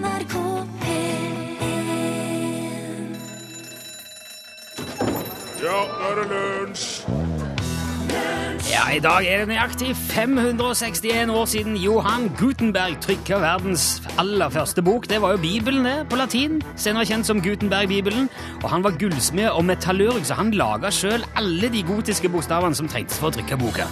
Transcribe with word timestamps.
NRK 0.00 0.34
P1 0.80 1.18
Ja, 5.60 5.80
nå 5.84 6.06
er 6.08 6.20
det 6.20 6.26
lunsj! 6.30 6.86
Ja, 8.70 8.86
I 8.94 9.00
dag 9.02 9.26
er 9.28 9.42
det 9.42 9.50
nøyaktig 9.50 9.90
561 9.98 11.32
år 11.34 11.44
siden 11.50 11.76
Johan 11.76 12.30
Gutenberg 12.38 12.96
trykka 13.02 13.40
verdens 13.42 14.00
aller 14.18 14.48
første 14.48 14.82
bok. 14.82 15.08
Det 15.10 15.20
var 15.20 15.34
jo 15.34 15.42
Bibelen 15.42 15.84
det, 15.84 15.96
på 16.10 16.16
latin, 16.16 16.60
senere 16.80 17.04
kjent 17.08 17.28
som 17.28 17.42
Gutenberg-bibelen. 17.44 18.30
Og 18.62 18.70
Han 18.70 18.84
var 18.86 18.96
gullsmed 19.00 19.50
og 19.50 19.64
metallurg, 19.68 20.24
så 20.24 20.38
han 20.38 20.54
laga 20.56 20.90
sjøl 20.94 21.26
alle 21.36 21.68
de 21.72 21.82
gotiske 21.82 22.30
bokstavene 22.32 22.74
som 22.78 22.88
trengtes 22.88 23.20
for 23.20 23.28
å 23.28 23.36
trykke 23.36 23.60
boka. 23.60 23.90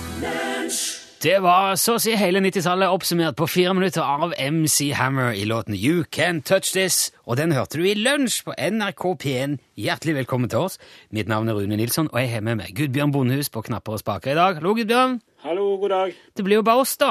Det 1.19 1.41
var 1.43 1.73
så 1.75 1.97
å 1.97 1.99
si 1.99 2.13
hele 2.15 2.39
90-tallet 2.39 2.93
oppsummert 2.95 3.35
på 3.41 3.49
fire 3.51 3.73
minutter 3.75 4.05
av 4.07 4.37
MC 4.39 4.93
Hammer 4.95 5.33
i 5.35 5.43
låten 5.51 5.75
You 5.75 6.05
Can 6.15 6.39
Touch 6.47 6.69
This, 6.77 7.09
og 7.27 7.41
den 7.41 7.51
hørte 7.57 7.81
du 7.81 7.89
i 7.91 7.97
lunsj 7.99 8.45
på 8.47 8.55
NRK 8.55 9.03
P1. 9.25 9.57
Hjertelig 9.83 10.15
velkommen 10.21 10.53
til 10.53 10.69
oss. 10.69 10.79
Mitt 11.11 11.27
navn 11.27 11.51
er 11.51 11.59
Rune 11.59 11.75
Nilsson, 11.81 12.07
og 12.13 12.21
jeg 12.23 12.31
har 12.37 12.45
med 12.47 12.61
meg 12.61 12.71
Gudbjørn 12.79 13.11
Bondehus 13.17 13.51
på 13.51 13.65
knapper 13.67 13.97
og 13.97 14.05
spaker 14.05 14.31
i 14.31 14.39
dag. 14.39 14.61
Hallo, 14.61 14.77
Gudbjørn. 14.79 15.19
Hallo, 15.43 15.67
god 15.83 15.95
dag. 15.97 16.15
Det 16.39 16.47
blir 16.47 16.61
jo 16.61 16.69
bare 16.71 16.87
oss, 16.87 16.95
da. 17.03 17.11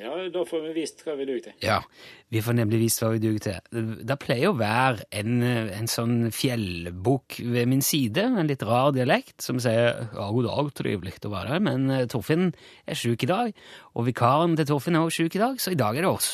Ja, 0.00 0.16
da 0.32 0.48
får 0.48 0.64
vi 0.70 0.74
vist 0.80 1.04
hva 1.04 1.18
vi 1.20 1.28
duger 1.28 1.50
til. 1.50 1.58
Ja, 1.60 1.82
vi 2.32 2.40
får 2.40 2.56
nemlig 2.56 2.80
vist 2.80 3.02
hva 3.02 3.10
vi 3.12 3.20
duger 3.20 3.42
til. 3.44 3.80
Det 4.08 4.16
pleier 4.22 4.52
å 4.52 4.56
være 4.56 5.04
en, 5.20 5.42
en 5.44 5.90
sånn 5.90 6.30
fjellbukk 6.32 7.42
ved 7.44 7.68
min 7.68 7.84
side, 7.84 8.24
en 8.24 8.48
litt 8.48 8.64
rar 8.64 8.94
dialekt, 8.96 9.36
som 9.44 9.60
sier 9.60 10.06
ja, 10.06 10.28
god 10.32 10.48
dag, 10.48 10.70
trivelig 10.78 11.18
å 11.28 11.32
være 11.34 11.56
her, 11.56 11.64
men 11.64 11.90
eh, 11.92 12.06
Torfinn 12.08 12.54
er 12.88 12.96
sjuk 12.96 13.26
i 13.26 13.28
dag, 13.28 13.52
og 13.92 14.08
vikaren 14.08 14.56
til 14.56 14.70
Torfinn 14.70 14.96
er 14.96 15.04
også 15.04 15.26
sjuk 15.26 15.36
i 15.36 15.42
dag, 15.44 15.60
så 15.60 15.74
i 15.74 15.78
dag 15.78 15.98
er 15.98 16.06
det 16.06 16.12
oss. 16.12 16.30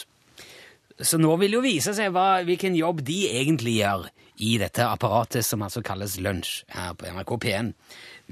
Så 0.98 1.18
nå 1.18 1.30
vil 1.38 1.54
jo 1.54 1.62
vise 1.62 1.92
seg 1.94 2.10
hva, 2.14 2.44
hvilken 2.46 2.74
jobb 2.78 3.02
de 3.06 3.20
egentlig 3.30 3.76
gjør 3.78 4.08
i 4.42 4.54
dette 4.58 4.86
apparatet 4.86 5.46
som 5.46 5.62
altså 5.66 5.82
kalles 5.86 6.16
lunsj 6.22 6.62
her 6.74 6.94
på 6.98 7.10
NRK 7.10 7.32
P1. 7.42 7.72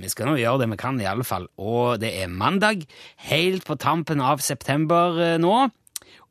Vi 0.02 0.10
skal 0.10 0.30
nå 0.30 0.36
gjøre 0.38 0.62
det 0.62 0.70
vi 0.74 0.78
kan, 0.80 0.98
i 1.02 1.06
alle 1.08 1.26
fall. 1.26 1.46
Og 1.58 1.98
det 2.02 2.12
er 2.20 2.30
mandag, 2.30 2.84
helt 3.30 3.66
på 3.66 3.78
tampen 3.80 4.22
av 4.22 4.42
september 4.44 5.18
eh, 5.22 5.36
nå. 5.42 5.66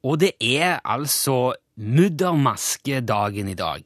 Og 0.05 0.19
det 0.21 0.33
er 0.39 0.79
altså 0.85 1.55
muddermaskedagen 1.75 3.49
i 3.51 3.57
dag. 3.59 3.83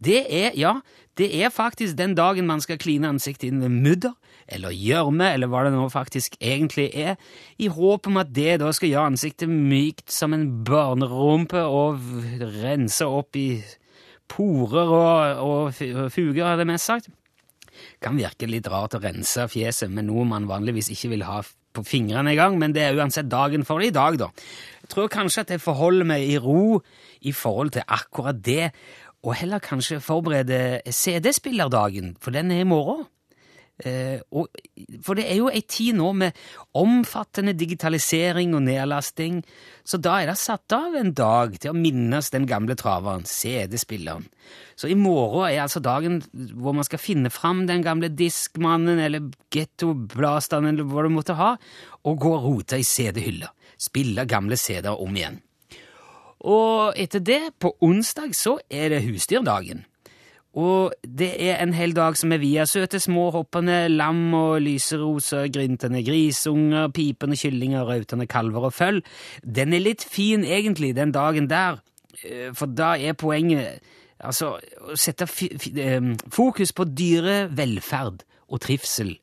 Det 0.00 0.20
er, 0.28 0.54
ja, 0.56 0.78
det 1.18 1.28
er 1.42 1.52
faktisk 1.52 1.98
den 1.98 2.14
dagen 2.16 2.46
man 2.48 2.62
skal 2.64 2.78
kline 2.80 3.08
ansiktet 3.08 3.50
inn 3.50 3.60
med 3.60 3.74
mudder, 3.84 4.14
eller 4.50 4.74
gjørme, 4.74 5.28
eller 5.34 5.50
hva 5.50 5.62
det 5.66 5.74
nå 5.74 5.84
faktisk 5.92 6.36
egentlig 6.40 6.88
er, 6.96 7.18
i 7.60 7.68
håp 7.70 8.08
om 8.10 8.18
at 8.22 8.32
det 8.34 8.58
da 8.62 8.72
skal 8.74 8.90
gjøre 8.90 9.12
ansiktet 9.12 9.50
mykt 9.50 10.10
som 10.10 10.34
en 10.34 10.48
barnerumpe 10.66 11.60
og 11.62 12.00
rense 12.62 13.06
opp 13.06 13.38
i 13.38 13.62
porer 14.30 14.90
og, 14.90 15.44
og 15.44 16.10
fuger, 16.14 16.44
er 16.46 16.58
det 16.58 16.68
mest 16.70 16.90
sagt. 16.90 17.10
Kan 18.02 18.18
virke 18.18 18.48
litt 18.50 18.68
rart 18.70 18.96
å 18.96 19.02
rense 19.02 19.46
fjeset 19.50 19.92
med 19.92 20.08
noe 20.08 20.26
man 20.28 20.48
vanligvis 20.50 20.90
ikke 20.94 21.14
vil 21.14 21.26
ha 21.28 21.40
på 21.80 21.88
fingrene 21.88 22.36
gang, 22.38 22.58
men 22.60 22.74
det 22.76 22.84
er 22.86 22.98
uansett 22.98 23.30
dagen 23.30 23.66
for 23.66 23.82
det 23.82 23.90
i 23.90 23.96
dag, 23.96 24.18
da. 24.20 24.30
Jeg 24.84 24.92
tror 24.94 25.12
kanskje 25.12 25.44
at 25.44 25.54
jeg 25.54 25.62
forholder 25.64 26.08
meg 26.08 26.26
i 26.26 26.38
ro 26.40 26.80
i 27.20 27.32
forhold 27.36 27.74
til 27.76 27.86
akkurat 27.88 28.40
det, 28.44 28.70
og 29.20 29.36
heller 29.36 29.60
kanskje 29.60 30.00
forberede 30.00 30.80
CD-spillerdagen, 30.88 32.14
for 32.20 32.32
den 32.32 32.52
er 32.54 32.64
i 32.64 32.68
morgen. 32.68 33.04
Eh, 33.86 34.20
og, 34.36 34.48
for 35.04 35.18
det 35.18 35.26
er 35.30 35.38
jo 35.40 35.50
ei 35.50 35.62
tid 35.64 35.96
nå 35.98 36.10
med 36.20 36.36
omfattende 36.76 37.54
digitalisering 37.56 38.54
og 38.56 38.64
nedlasting, 38.66 39.40
så 39.84 40.00
da 40.02 40.18
er 40.20 40.30
det 40.30 40.38
satt 40.40 40.74
av 40.76 40.96
en 40.98 41.12
dag 41.16 41.56
til 41.58 41.72
å 41.72 41.78
minnes 41.78 42.30
den 42.34 42.46
gamle 42.50 42.76
traveren, 42.78 43.26
CD-spilleren. 43.28 44.26
Så 44.76 44.90
i 44.90 44.96
morgen 44.98 45.48
er 45.48 45.64
altså 45.64 45.82
dagen 45.84 46.20
hvor 46.32 46.76
man 46.76 46.86
skal 46.86 47.02
finne 47.02 47.32
fram 47.32 47.66
den 47.68 47.84
gamle 47.86 48.10
diskmannen 48.12 49.00
eller 49.02 49.30
gettoblasteren 49.54 50.70
eller 50.72 50.88
hva 50.88 51.04
du 51.06 51.12
måtte 51.14 51.38
ha, 51.40 51.54
og 52.04 52.20
gå 52.20 52.34
og 52.36 52.46
rote 52.46 52.80
i 52.80 52.86
CD-hylla. 52.86 53.50
Spille 53.80 54.26
gamle 54.28 54.58
CD-er 54.60 55.00
om 55.00 55.16
igjen. 55.16 55.40
Og 56.40 56.96
etter 56.96 57.20
det, 57.20 57.42
på 57.60 57.74
onsdag, 57.84 58.32
så 58.36 58.56
er 58.72 58.94
det 58.94 59.04
husdyrdagen. 59.04 59.84
Og 60.58 60.90
det 61.06 61.30
er 61.38 61.60
en 61.62 61.74
hel 61.76 61.92
dag 61.94 62.16
som 62.18 62.32
er 62.34 62.42
via 62.42 62.64
søte 62.66 62.98
små 62.98 63.28
hoppende 63.30 63.84
lam 63.92 64.34
og 64.34 64.58
lyseroser, 64.64 65.46
gryntende 65.54 66.02
grisunger, 66.02 66.90
pipende 66.90 67.38
kyllinger, 67.38 67.86
rautende 67.86 68.26
kalver 68.26 68.66
og 68.66 68.74
føll. 68.74 68.98
Den 69.44 69.72
er 69.76 69.84
litt 69.84 70.02
fin 70.02 70.42
egentlig, 70.42 70.96
den 70.96 71.14
dagen 71.14 71.46
der, 71.50 71.78
eh, 72.24 72.50
for 72.52 72.66
da 72.66 72.96
er 72.98 73.14
poenget 73.14 73.78
altså 74.18 74.56
å 74.58 74.98
sette 74.98 75.28
eh, 75.78 76.12
fokus 76.28 76.74
på 76.74 76.84
dyrevelferd 76.84 78.24
og 78.50 78.60
trivsel. 78.60 79.14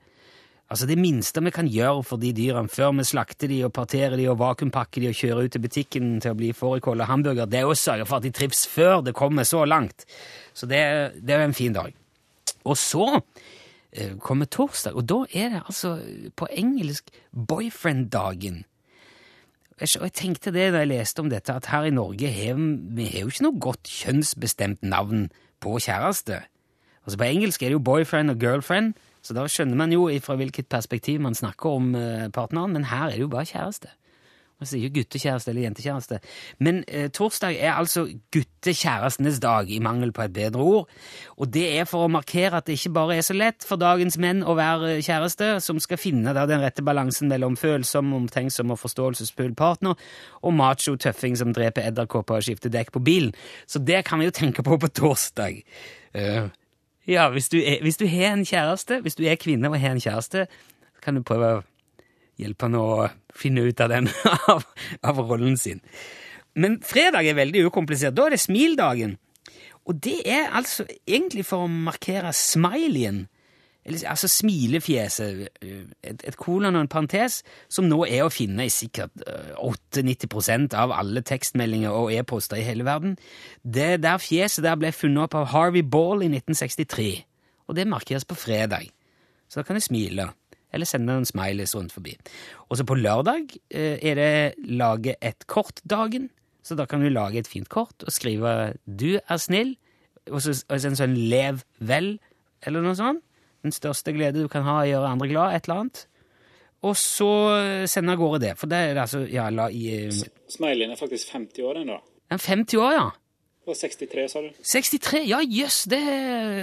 Altså 0.67 0.87
Det 0.87 0.97
minste 0.99 1.39
vi 1.43 1.51
kan 1.55 1.67
gjøre 1.71 2.03
for 2.03 2.19
de 2.19 2.33
dyrene 2.35 2.67
før 2.67 2.91
vi 2.97 3.05
slakter 3.07 3.47
de 3.47 3.61
og 3.63 3.71
parterer 3.75 4.17
de 4.19 4.25
og 4.27 4.39
vakuumpakker 4.41 5.03
de 5.03 5.11
og 5.13 5.15
kjører 5.15 5.47
ut 5.47 5.53
til 5.55 5.63
butikken 5.63 6.09
til 6.19 6.33
å 6.33 6.39
bli 6.39 6.49
fårikål 6.51 7.05
og 7.05 7.07
hamburger, 7.07 7.47
det 7.47 7.61
er 7.61 7.69
å 7.71 7.77
sørge 7.77 8.07
for 8.07 8.19
at 8.19 8.27
de 8.27 8.33
trives 8.35 8.65
før 8.67 8.99
det 9.05 9.15
kommer 9.15 9.47
så 9.47 9.63
langt. 9.63 10.03
Så 10.57 10.65
det, 10.65 10.81
det 11.21 11.35
er 11.35 11.43
jo 11.43 11.51
en 11.51 11.57
fin 11.57 11.75
dag. 11.75 11.93
Og 12.65 12.77
så 12.81 13.05
eh, 13.91 14.15
kommer 14.23 14.49
torsdag, 14.49 14.97
og 14.97 15.05
da 15.09 15.21
er 15.29 15.53
det 15.53 15.61
altså 15.65 15.97
på 16.35 16.49
engelsk 16.49 17.11
boyfriend-dagen. 17.31 18.63
Og 19.77 19.85
jeg 19.85 20.13
tenkte 20.17 20.51
det 20.55 20.71
da 20.73 20.81
jeg 20.81 20.89
leste 20.89 21.21
om 21.21 21.29
dette, 21.29 21.53
at 21.53 21.69
her 21.69 21.85
i 21.85 21.93
Norge 21.93 22.31
har 22.33 22.57
vi 22.57 23.05
har 23.11 23.27
jo 23.27 23.33
ikke 23.33 23.45
noe 23.45 23.61
godt 23.61 23.91
kjønnsbestemt 23.99 24.81
navn 24.81 25.27
på 25.61 25.77
kjæreste. 25.85 26.41
Altså 27.05 27.19
På 27.21 27.27
engelsk 27.27 27.61
er 27.61 27.69
det 27.69 27.77
jo 27.77 27.85
boyfriend 27.85 28.33
og 28.33 28.41
girlfriend, 28.41 28.97
så 29.21 29.35
da 29.37 29.45
skjønner 29.51 29.77
man 29.77 29.93
jo 29.93 30.09
fra 30.23 30.35
hvilket 30.39 30.69
perspektiv 30.71 31.21
man 31.21 31.37
snakker 31.37 31.77
om 31.77 31.93
eh, 31.95 32.27
partneren, 32.33 32.73
men 32.73 32.89
her 32.89 33.11
er 33.11 33.19
det 33.19 33.27
jo 33.27 33.31
bare 33.31 33.45
kjæreste. 33.45 33.93
Man 34.57 34.69
sier 34.69 34.89
guttekjæreste 34.89 35.51
eller 35.51 35.67
jentekjæreste. 35.67 36.17
Men 36.65 36.79
eh, 36.87 37.11
torsdag 37.13 37.59
er 37.61 37.75
altså 37.77 38.07
guttekjærestenes 38.33 39.37
dag, 39.43 39.69
i 39.69 39.77
mangel 39.83 40.09
på 40.15 40.23
et 40.25 40.33
bedre 40.33 40.63
ord. 40.63 40.89
Og 41.37 41.51
det 41.53 41.67
er 41.77 41.85
for 41.85 42.07
å 42.07 42.09
markere 42.09 42.57
at 42.57 42.65
det 42.65 42.79
ikke 42.79 42.95
bare 42.95 43.19
er 43.19 43.27
så 43.27 43.35
lett 43.37 43.67
for 43.67 43.77
dagens 43.77 44.17
menn 44.17 44.41
å 44.41 44.57
være 44.57 44.95
kjæreste, 45.05 45.51
som 45.61 45.77
skal 45.83 46.01
finne 46.01 46.33
da, 46.33 46.47
den 46.49 46.65
rette 46.65 46.81
balansen 46.81 47.29
mellom 47.29 47.57
følsom, 47.59 48.15
omtenksom 48.17 48.73
og 48.73 48.81
forståelsesfull 48.81 49.53
partner, 49.57 49.93
og 50.41 50.57
macho 50.57 50.97
tøffing 50.97 51.37
som 51.37 51.53
dreper 51.53 51.91
edderkopper 51.91 52.41
og 52.41 52.49
skifter 52.49 52.73
dekk 52.73 52.95
på 52.97 53.05
bilen. 53.05 53.37
Så 53.69 53.77
det 53.77 54.07
kan 54.09 54.17
vi 54.17 54.31
jo 54.31 54.37
tenke 54.41 54.65
på 54.65 54.81
på 54.81 54.89
torsdag. 54.89 55.61
Uh, 56.17 56.49
ja, 57.05 57.29
hvis 57.29 57.53
du, 57.53 57.61
er, 57.61 57.77
hvis 57.85 58.01
du 58.01 58.07
har 58.09 58.33
en 58.33 58.45
kjæreste, 58.45 59.03
hvis 59.05 59.15
du 59.15 59.27
er 59.29 59.37
kvinne 59.37 59.69
og 59.69 59.77
har 59.79 59.93
en 59.93 60.01
kjæreste, 60.01 60.47
kan 61.03 61.15
du 61.15 61.21
prøve 61.21 61.59
å 61.59 61.65
hjelpe 62.37 62.67
han 62.67 62.77
å 62.79 62.87
finne 63.37 63.65
ut 63.67 63.81
av 63.83 63.91
den, 63.93 64.09
av, 64.53 64.65
av 65.03 65.21
rollen 65.23 65.57
sin. 65.57 65.81
Men 66.57 66.79
fredag 66.85 67.27
er 67.29 67.37
veldig 67.37 67.67
ukomplisert. 67.69 68.15
Da 68.17 68.27
er 68.27 68.35
det 68.35 68.41
smildagen. 68.41 69.17
Og 69.87 69.97
det 70.03 70.19
er 70.27 70.49
altså 70.51 70.83
egentlig 71.07 71.45
for 71.47 71.63
å 71.63 71.71
markere 71.71 72.33
smileyen, 72.35 73.27
altså 73.87 74.27
smilefjeset, 74.27 75.45
et, 76.03 76.25
et 76.27 76.35
kolon 76.35 76.75
og 76.75 76.83
en 76.83 76.89
parentes, 76.91 77.39
som 77.71 77.87
nå 77.87 78.01
er 78.09 78.25
å 78.25 78.33
finne 78.33 78.65
i 78.67 78.73
sikkert 78.73 79.23
8-90 79.63 80.75
av 80.75 80.91
alle 80.91 81.23
tekstmeldinger 81.23 81.95
og 81.95 82.11
e-poster 82.11 82.59
i 82.59 82.65
hele 82.67 82.83
verden. 82.87 83.15
Det 83.63 84.01
der 84.03 84.19
fjeset 84.19 84.65
der 84.67 84.75
ble 84.75 84.91
funnet 84.91 85.29
opp 85.29 85.39
av 85.39 85.47
Harvey 85.53 85.85
Ball 85.87 86.25
i 86.25 86.31
1963, 86.33 87.13
og 87.71 87.79
det 87.79 87.87
markeres 87.87 88.27
på 88.27 88.35
fredag. 88.35 88.89
Så 89.47 89.61
da 89.61 89.67
kan 89.69 89.79
jeg 89.79 89.87
smile 89.87 90.27
eller 90.73 90.89
sende 90.89 91.09
noen 91.11 91.27
smileys 91.27 91.75
rundt 91.77 91.93
forbi. 91.95 92.15
Og 92.67 92.79
så 92.79 92.85
på 92.87 92.97
lørdag 92.99 93.53
eh, 93.69 93.97
er 94.01 94.19
det 94.19 94.67
lage 94.67 95.15
et 95.21 95.47
kort-dagen, 95.47 96.29
så 96.63 96.75
da 96.75 96.85
kan 96.89 97.01
du 97.03 97.07
lage 97.09 97.39
et 97.39 97.47
fint 97.47 97.69
kort 97.69 98.03
og 98.03 98.11
skrive 98.11 98.73
'du 98.85 99.19
er 99.19 99.39
snill', 99.39 99.77
og 100.27 100.41
så 100.41 100.51
en 100.73 100.99
sånn 100.99 101.15
'lev 101.15 101.63
vel', 101.79 102.17
eller 102.65 102.81
noe 102.81 102.95
sånt. 102.95 103.23
Den 103.63 103.71
største 103.71 104.13
glede 104.13 104.43
du 104.43 104.47
kan 104.47 104.63
ha, 104.63 104.81
er 104.83 104.87
å 104.87 104.91
gjøre 104.91 105.11
andre 105.11 105.27
glad, 105.27 105.55
et 105.55 105.67
eller 105.67 105.79
annet. 105.79 106.07
Og 106.83 106.95
så 106.95 107.87
sende 107.89 108.13
av 108.13 108.19
gårde 108.19 108.39
det. 108.39 108.57
For 108.57 108.69
det 108.69 108.77
er 108.77 108.99
altså 109.01 109.23
ja, 109.27 109.49
la 109.49 109.67
i 109.73 110.11
Smileyen 110.47 110.91
er 110.91 110.99
faktisk 110.99 111.31
50 111.33 111.65
år 111.65 111.81
ennå. 111.81 111.97
Den 112.29 112.39
50 112.39 112.77
år, 112.77 112.91
ja. 112.93 113.07
Og 113.67 113.75
63, 113.75 114.27
sa 114.31 114.41
du? 114.41 114.51
63, 114.63 115.23
Ja, 115.27 115.39
jøss, 115.43 115.83
det, 115.91 115.99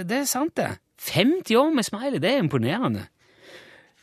det 0.09 0.23
er 0.23 0.29
sant, 0.29 0.55
det. 0.57 0.71
50 1.05 1.55
år 1.59 1.73
med 1.75 1.85
smiley, 1.85 2.19
det 2.21 2.31
er 2.31 2.41
imponerende. 2.41 3.05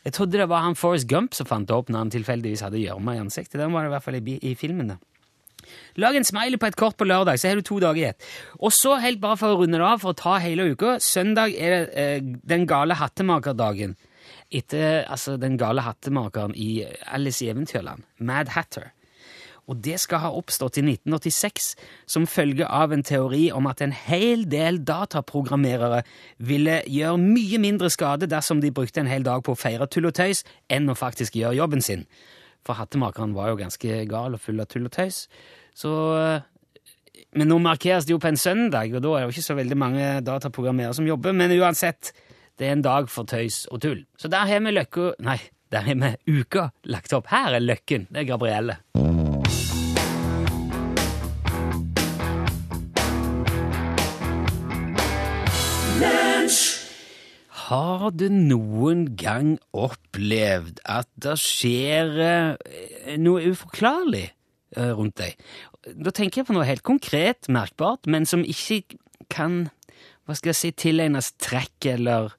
Jeg 0.02 0.16
trodde 0.16 0.38
det 0.40 0.49
var 0.50 0.64
han 0.64 0.78
Forrest 0.78 1.08
Gump 1.10 1.37
som 1.37 1.46
fant 1.46 1.69
det 1.69 1.76
opp 1.76 1.90
når 1.93 2.04
han 2.04 2.12
tilfeldigvis 2.16 2.64
hadde 2.66 2.82
gjørme 2.82 3.16
i 3.16 3.22
ansiktet. 3.22 3.60
Den 3.60 3.75
var 3.75 3.84
det 3.84 3.93
i 3.93 3.94
hvert 3.94 4.06
fall 4.06 4.19
i, 4.19 4.38
i 4.50 4.54
filmen. 4.58 4.94
da. 4.94 4.99
Lag 6.02 6.16
en 6.16 6.26
smiley 6.26 6.58
på 6.58 6.69
et 6.70 6.78
kort 6.78 6.96
på 6.99 7.06
lørdag, 7.06 7.38
så 7.38 7.50
har 7.50 7.60
du 7.60 7.66
to 7.66 7.78
dager 7.82 8.00
i 8.00 8.08
ett. 8.10 8.31
Og 8.58 8.72
så, 8.75 8.96
helt 9.02 9.20
bare 9.22 9.38
for 9.40 9.54
å 9.54 9.60
runde 9.60 9.78
det 9.78 9.87
av, 9.87 10.00
for 10.02 10.12
å 10.12 10.19
ta 10.19 10.38
hele 10.43 10.72
uka, 10.72 10.96
søndag 11.02 11.54
er 11.54 11.75
det 11.76 11.82
eh, 11.99 12.25
Den 12.54 12.66
gale 12.66 12.96
hattemakerdagen. 12.99 13.94
Etter 14.52 15.04
altså, 15.06 15.37
den 15.40 15.56
gale 15.60 15.84
hattemakeren 15.87 16.56
i 16.58 16.84
Alice 17.12 17.44
i 17.44 17.50
Eventyrland, 17.52 18.05
Mad 18.19 18.52
Hatter. 18.56 18.90
Og 19.70 19.78
det 19.84 19.98
skal 20.02 20.24
ha 20.24 20.30
oppstått 20.34 20.80
i 20.80 20.84
1986 20.84 21.72
som 22.10 22.26
følge 22.26 22.66
av 22.66 22.92
en 22.92 23.04
teori 23.06 23.44
om 23.54 23.68
at 23.70 23.82
en 23.84 23.94
hel 23.94 24.44
del 24.50 24.80
dataprogrammerere 24.86 26.02
ville 26.42 26.80
gjøre 26.90 27.20
mye 27.22 27.60
mindre 27.62 27.90
skade 27.92 28.28
dersom 28.30 28.62
de 28.62 28.72
brukte 28.74 29.02
en 29.04 29.10
hel 29.10 29.26
dag 29.26 29.44
på 29.46 29.54
å 29.54 29.58
feire 29.58 29.86
tull 29.86 30.10
og 30.10 30.16
tøys, 30.18 30.42
enn 30.66 30.90
å 30.90 30.98
faktisk 30.98 31.38
gjøre 31.38 31.60
jobben 31.60 31.84
sin. 31.84 32.06
For 32.66 32.78
hattemakeren 32.78 33.34
var 33.34 33.52
jo 33.52 33.60
ganske 33.62 34.02
gal 34.10 34.34
og 34.34 34.42
full 34.42 34.62
av 34.62 34.70
tull 34.70 34.88
og 34.90 34.94
tøys. 34.94 35.26
Så 35.74 35.92
men 37.32 37.48
nå 37.48 37.56
markeres 37.64 38.04
det 38.04 38.12
jo 38.12 38.20
på 38.20 38.28
en 38.28 38.40
søndag, 38.40 38.92
og 38.92 39.04
da 39.04 39.14
er 39.14 39.22
det 39.22 39.30
jo 39.30 39.34
ikke 39.36 39.46
så 39.46 39.56
veldig 39.56 39.78
mange 39.80 40.08
dataprogrammerere 40.26 40.96
som 40.98 41.08
jobber. 41.08 41.32
Men 41.36 41.54
uansett, 41.56 42.12
det 42.60 42.68
er 42.68 42.76
en 42.76 42.84
dag 42.84 43.08
for 43.12 43.28
tøys 43.28 43.64
og 43.72 43.80
tull. 43.84 44.04
Så 44.20 44.28
der 44.32 44.48
har 44.48 44.60
vi 44.64 44.74
løkka 44.76 45.14
Nei, 45.24 45.38
der 45.72 45.88
har 45.88 45.96
vi 46.02 46.40
uka 46.42 46.68
lagt 46.92 47.16
opp. 47.16 47.32
Her 47.32 47.56
er 47.56 47.64
løkken. 47.64 48.10
Det 48.12 48.24
er 48.24 48.30
Gabrielle. 48.34 48.82
Har 57.69 58.10
du 58.16 58.26
noen 58.32 59.04
gang 59.19 59.54
opplevd 59.76 60.81
at 60.88 61.08
det 61.20 61.37
skjer 61.40 62.14
eh, 62.25 63.16
noe 63.20 63.44
uforklarlig 63.52 64.26
eh, 64.31 64.93
rundt 64.96 65.20
deg? 65.20 65.37
Da 65.99 66.12
tenker 66.14 66.43
jeg 66.43 66.49
på 66.49 66.56
noe 66.56 66.66
helt 66.69 66.84
konkret, 66.87 67.49
merkbart, 67.52 68.08
men 68.10 68.26
som 68.28 68.44
ikke 68.44 68.99
kan 69.32 69.66
hva 70.26 70.37
skal 70.38 70.52
jeg 70.52 70.58
si, 70.60 70.70
tilegnes 70.84 71.32
trekk 71.43 71.88
eller 71.93 72.32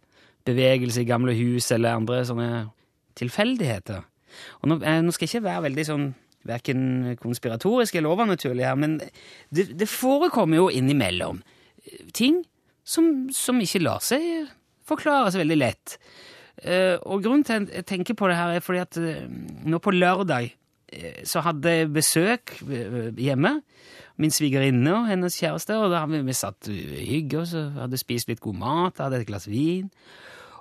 bevegelse 0.48 1.04
i 1.04 1.08
gamle 1.08 1.36
hus 1.36 1.70
eller 1.76 2.00
andre 2.00 2.22
sånne 2.28 2.50
tilfeldigheter. 3.20 4.04
Og 4.62 4.72
nå, 4.72 4.80
eh, 4.82 5.02
nå 5.04 5.14
skal 5.14 5.28
jeg 5.28 5.36
ikke 5.36 5.50
være 5.50 5.66
veldig 5.70 5.88
sånn 5.88 6.08
verken 6.48 7.14
konspiratorisk 7.22 7.96
eller 7.96 8.12
overnaturlig 8.12 8.66
her, 8.68 8.76
men 8.80 8.98
det, 9.54 9.70
det 9.80 9.88
forekommer 9.88 10.60
jo 10.60 10.72
innimellom 10.74 11.40
ting 12.16 12.42
som, 12.84 13.30
som 13.32 13.62
ikke 13.64 13.82
lar 13.84 14.04
seg 14.04 14.52
forklare 14.88 15.32
så 15.32 15.42
veldig 15.42 15.60
lett. 15.60 15.98
Uh, 16.64 17.00
og 17.10 17.24
grunnen 17.24 17.46
til 17.48 17.64
at 17.64 17.72
jeg 17.80 17.88
tenker 17.90 18.18
på 18.18 18.30
det 18.30 18.38
her, 18.38 18.54
er 18.54 18.64
fordi 18.64 18.84
at 18.84 19.00
uh, 19.02 19.24
nå 19.68 19.80
på 19.84 19.94
lørdag 19.96 20.52
uh, 20.52 21.22
så 21.28 21.44
hadde 21.46 21.72
jeg 21.74 21.94
besøk 21.94 22.58
hjemme. 23.18 23.58
Min 24.22 24.32
svigerinne 24.34 24.92
og 24.94 25.08
hennes 25.10 25.40
kjæreste. 25.40 25.80
Og 25.82 25.90
da 25.92 26.04
hadde 26.04 26.22
vi 26.28 26.38
satt 26.38 26.70
hygge 26.70 27.42
og 27.42 27.50
så 27.50 27.66
hadde 27.80 28.02
spist 28.02 28.30
litt 28.30 28.44
god 28.44 28.60
mat, 28.62 29.02
hadde 29.02 29.24
et 29.24 29.28
glass 29.30 29.50
vin. 29.50 29.90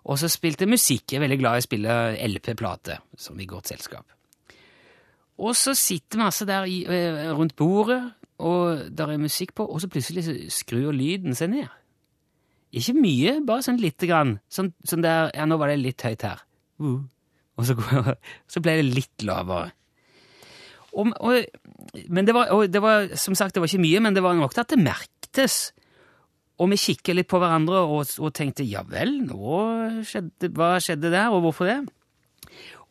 Og 0.09 0.19
så 0.19 0.31
spilte 0.33 0.67
musikk. 0.67 1.13
Jeg 1.13 1.21
er 1.21 1.27
veldig 1.27 1.39
glad 1.39 1.59
i 1.59 1.63
å 1.63 1.67
spille 1.67 1.99
LP-plate, 2.25 2.97
som 3.21 3.39
i 3.39 3.47
godt 3.47 3.71
selskap. 3.71 4.17
Og 5.43 5.55
så 5.59 5.77
sitter 5.79 6.19
vi 6.19 6.25
altså 6.25 6.47
der 6.49 6.67
rundt 7.37 7.55
bordet, 7.59 8.01
og 8.43 8.89
der 8.91 9.13
er 9.13 9.23
musikk 9.23 9.55
på, 9.59 9.67
og 9.67 9.79
så 9.81 9.89
plutselig 9.91 10.25
skrur 10.53 10.91
lyden 10.97 11.37
seg 11.39 11.53
ned. 11.53 11.71
Ikke 12.73 12.95
mye, 12.97 13.37
bare 13.45 13.65
sånn 13.67 13.81
lite 13.81 14.09
grann. 14.09 14.39
Sånn, 14.53 14.73
sånn 14.89 15.05
der 15.05 15.31
Ja, 15.37 15.47
nå 15.49 15.59
var 15.61 15.73
det 15.73 15.81
litt 15.83 16.03
høyt 16.07 16.25
her. 16.25 16.41
Uh. 16.81 17.03
Og 17.61 17.69
så, 17.69 17.77
så, 18.53 18.63
ble 18.65 18.79
det 18.81 18.89
litt 18.89 19.27
lavere. 19.29 19.75
Og, 20.93 21.13
og, 21.25 21.47
det 22.09 22.35
var, 22.37 22.51
og 22.53 22.67
det 22.69 22.81
var, 22.85 23.13
som 23.21 23.37
sagt, 23.37 23.55
det 23.55 23.63
var 23.63 23.71
ikke 23.71 23.85
mye, 23.85 24.03
men 24.05 24.17
det 24.17 24.25
var 24.25 24.37
nok 24.37 24.57
til 24.57 24.65
at 24.65 24.73
det 24.73 24.81
merktes. 24.81 25.59
Og 26.61 26.69
vi 26.73 26.81
kikket 26.81 27.17
litt 27.17 27.31
på 27.31 27.41
hverandre 27.41 27.81
og, 27.89 28.13
og 28.21 28.33
tenkte 28.37 28.67
ja 28.69 28.85
vel, 28.89 29.23
skjedde, 30.09 30.53
hva 30.57 30.77
skjedde 30.83 31.13
der, 31.13 31.33
og 31.33 31.47
hvorfor 31.47 31.69
det? 31.69 31.81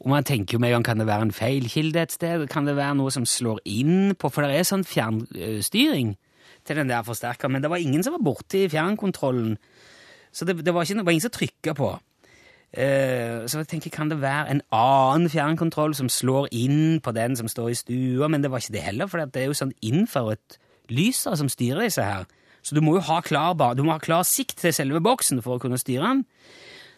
Og 0.02 0.10
man 0.10 0.26
tenker 0.26 0.58
jo 0.58 0.62
med 0.62 0.72
en 0.72 0.80
gang 0.80 0.88
kan 0.90 1.02
det 1.02 1.06
være 1.10 1.28
en 1.28 1.36
feilkilde 1.36 2.02
et 2.02 2.16
sted, 2.16 2.48
kan 2.50 2.66
det 2.66 2.74
være 2.78 2.98
noe 2.98 3.14
som 3.14 3.28
slår 3.30 3.62
inn 3.70 4.16
på 4.18 4.32
For 4.34 4.42
det 4.42 4.58
er 4.58 4.66
sånn 4.66 4.86
fjernstyring 4.88 6.16
til 6.72 6.84
den 6.84 6.92
der 6.94 7.06
forsterkeren, 7.08 7.54
men 7.56 7.64
det 7.64 7.72
var 7.72 7.82
ingen 7.84 8.04
som 8.06 8.16
var 8.18 8.26
borti 8.26 8.66
fjernkontrollen 8.72 9.58
så 10.32 10.46
det, 10.48 10.66
det, 10.66 10.74
var, 10.74 10.82
ikke, 10.82 10.96
det 11.00 11.06
var 11.06 11.12
ingen 11.12 11.28
som 11.28 11.36
trykka 11.36 11.76
på. 11.76 11.92
Uh, 12.72 13.44
så 13.52 13.60
jeg 13.60 13.68
tenker, 13.68 13.92
kan 13.92 14.12
det 14.12 14.22
være 14.22 14.54
en 14.54 14.62
annen 14.72 15.28
fjernkontroll 15.30 15.96
som 15.98 16.08
slår 16.10 16.48
inn 16.56 17.02
på 17.04 17.12
den 17.16 17.36
som 17.36 17.50
står 17.52 17.72
i 17.72 17.80
stua? 17.80 18.30
Men 18.32 18.44
det 18.44 18.52
var 18.52 18.64
ikke 18.64 18.78
det 18.78 18.86
heller, 18.86 19.12
for 19.12 19.20
det 19.20 19.42
er 19.42 19.52
jo 19.52 19.58
sånn 19.60 19.76
innført 19.84 20.58
lyser 20.92 21.36
som 21.40 21.52
styrer 21.52 21.84
disse 21.84 22.06
her. 22.06 22.30
Så 22.64 22.78
du 22.78 22.82
må 22.84 22.96
jo 22.96 23.04
ha 23.10 23.20
klar, 23.26 23.58
du 23.76 23.84
må 23.84 23.96
ha 23.96 24.00
klar 24.00 24.24
sikt 24.28 24.62
til 24.62 24.76
selve 24.76 25.02
boksen 25.04 25.42
for 25.44 25.58
å 25.58 25.62
kunne 25.62 25.80
styre 25.82 26.08
den. 26.08 26.24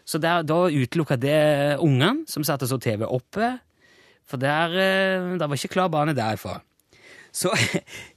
Så 0.05 0.19
der, 0.21 0.43
da 0.45 0.67
utelukka 0.67 1.17
det 1.17 1.79
ungene 1.81 2.27
som 2.29 2.45
satt 2.45 2.65
og 2.65 2.69
så 2.69 2.77
TV 2.83 3.07
oppe, 3.07 3.55
for 4.29 4.39
der, 4.39 4.77
uh, 4.77 5.33
der 5.39 5.49
var 5.49 5.57
ikke 5.57 5.73
klar 5.79 5.89
bane 5.89 6.13
derifra. 6.13 6.59
Så 7.33 7.49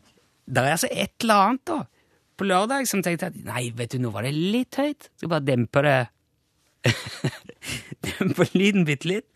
det 0.47 0.63
er 0.63 0.77
altså 0.77 0.89
et 0.93 1.15
eller 1.23 1.47
annet, 1.47 1.67
da 1.67 1.83
på 2.37 2.45
lørdag 2.45 2.85
som 2.89 3.03
tenkte 3.05 3.31
at 3.31 3.39
nei, 3.47 3.71
vet 3.77 3.95
du, 3.95 4.01
nå 4.03 4.13
var 4.15 4.27
det 4.27 4.35
litt 4.37 4.77
høyt. 4.77 5.09
Skal 5.17 5.33
bare 5.33 5.47
dempe 5.47 5.83
det 5.87 5.97
Dempe 8.07 8.47
lyden 8.55 8.87
bitte 8.87 9.09
litt. 9.11 9.27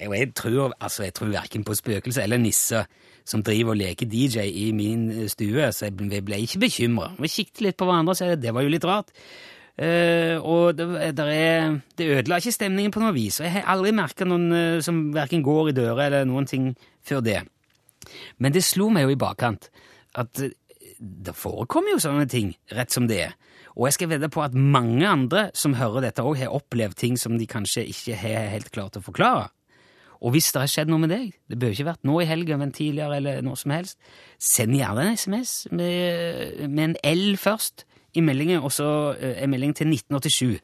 Jeg, 0.00 0.08
jeg, 0.08 0.30
tror 0.38 0.72
altså, 0.78 1.04
tror 1.12 1.32
verken 1.34 1.66
på 1.66 1.76
spøkelser 1.76 2.24
eller 2.24 2.40
nisser 2.40 2.86
som 3.28 3.42
driver 3.44 3.74
og 3.74 3.80
leker 3.82 4.08
DJ 4.08 4.46
i 4.48 4.70
min 4.72 5.10
stue, 5.28 5.66
så 5.76 5.90
jeg 5.90 6.22
ble 6.24 6.38
ikke 6.40 6.62
bekymra. 6.62 7.10
Vi 7.20 7.28
kikket 7.30 7.64
litt 7.66 7.78
på 7.78 7.86
hverandre 7.86 8.14
og 8.14 8.18
sa 8.18 8.30
det 8.32 8.54
var 8.54 8.64
jo 8.64 8.72
litt 8.72 8.86
rart. 8.88 9.12
Uh, 9.80 10.36
og 10.44 10.76
det, 10.76 10.86
er, 11.00 11.76
det, 11.96 12.06
ødela 12.06 12.40
ikke 12.40 12.52
stemningen 12.52 12.92
på 12.92 13.00
noe 13.02 13.14
vis. 13.16 13.38
Og 13.40 13.46
jeg 13.46 13.54
har 13.58 13.68
aldri 13.74 13.92
merka 13.96 14.26
noen 14.28 14.48
uh, 14.52 14.80
som 14.84 15.08
verken 15.14 15.44
går 15.44 15.70
i 15.70 15.76
døra 15.76 16.08
eller 16.08 16.26
noen 16.28 16.48
ting 16.48 16.72
før 17.06 17.22
det. 17.24 17.38
Men 18.40 18.56
det 18.56 18.64
slo 18.66 18.88
meg 18.92 19.06
jo 19.06 19.14
i 19.14 19.20
bakkant 19.20 19.70
at 20.18 20.42
det 21.00 21.36
forekommer 21.36 21.94
jo 21.94 22.02
sånne 22.02 22.26
ting, 22.30 22.54
rett 22.74 22.92
som 22.92 23.06
det 23.10 23.20
er. 23.28 23.36
Og 23.76 23.86
jeg 23.88 23.96
skal 23.96 24.10
vedde 24.10 24.30
på 24.32 24.42
at 24.42 24.56
mange 24.56 25.06
andre 25.06 25.48
som 25.56 25.76
hører 25.78 26.08
dette, 26.08 26.24
òg 26.24 26.40
har 26.42 26.54
opplevd 26.56 26.98
ting 26.98 27.16
som 27.20 27.38
de 27.38 27.46
kanskje 27.48 27.86
ikke 27.88 28.18
har 28.18 28.50
helt 28.52 28.72
klart 28.74 28.98
å 28.98 29.04
forklare. 29.04 29.48
Og 30.20 30.34
hvis 30.34 30.50
det 30.52 30.60
har 30.60 30.68
skjedd 30.68 30.90
noe 30.92 31.00
med 31.00 31.12
deg, 31.14 31.30
det 31.48 31.56
bør 31.60 31.72
ikke 31.72 31.86
vært 31.88 32.04
nå 32.04 32.18
i 32.20 32.28
helgen, 32.28 32.60
men 32.60 32.74
tidligere, 32.76 33.20
eller 33.22 33.44
noe 33.44 33.56
som 33.56 33.72
helst, 33.72 33.96
send 34.36 34.76
gjerne 34.76 35.06
en 35.06 35.16
SMS 35.16 35.54
med, 35.72 36.66
med 36.68 36.84
en 36.90 36.96
L 37.08 37.38
først 37.40 37.86
i 38.18 38.24
meldingen, 38.24 38.60
og 38.60 38.74
så 38.74 38.90
eh, 39.14 39.38
en 39.40 39.52
melding 39.52 39.72
til 39.78 39.88
1987. 39.88 40.58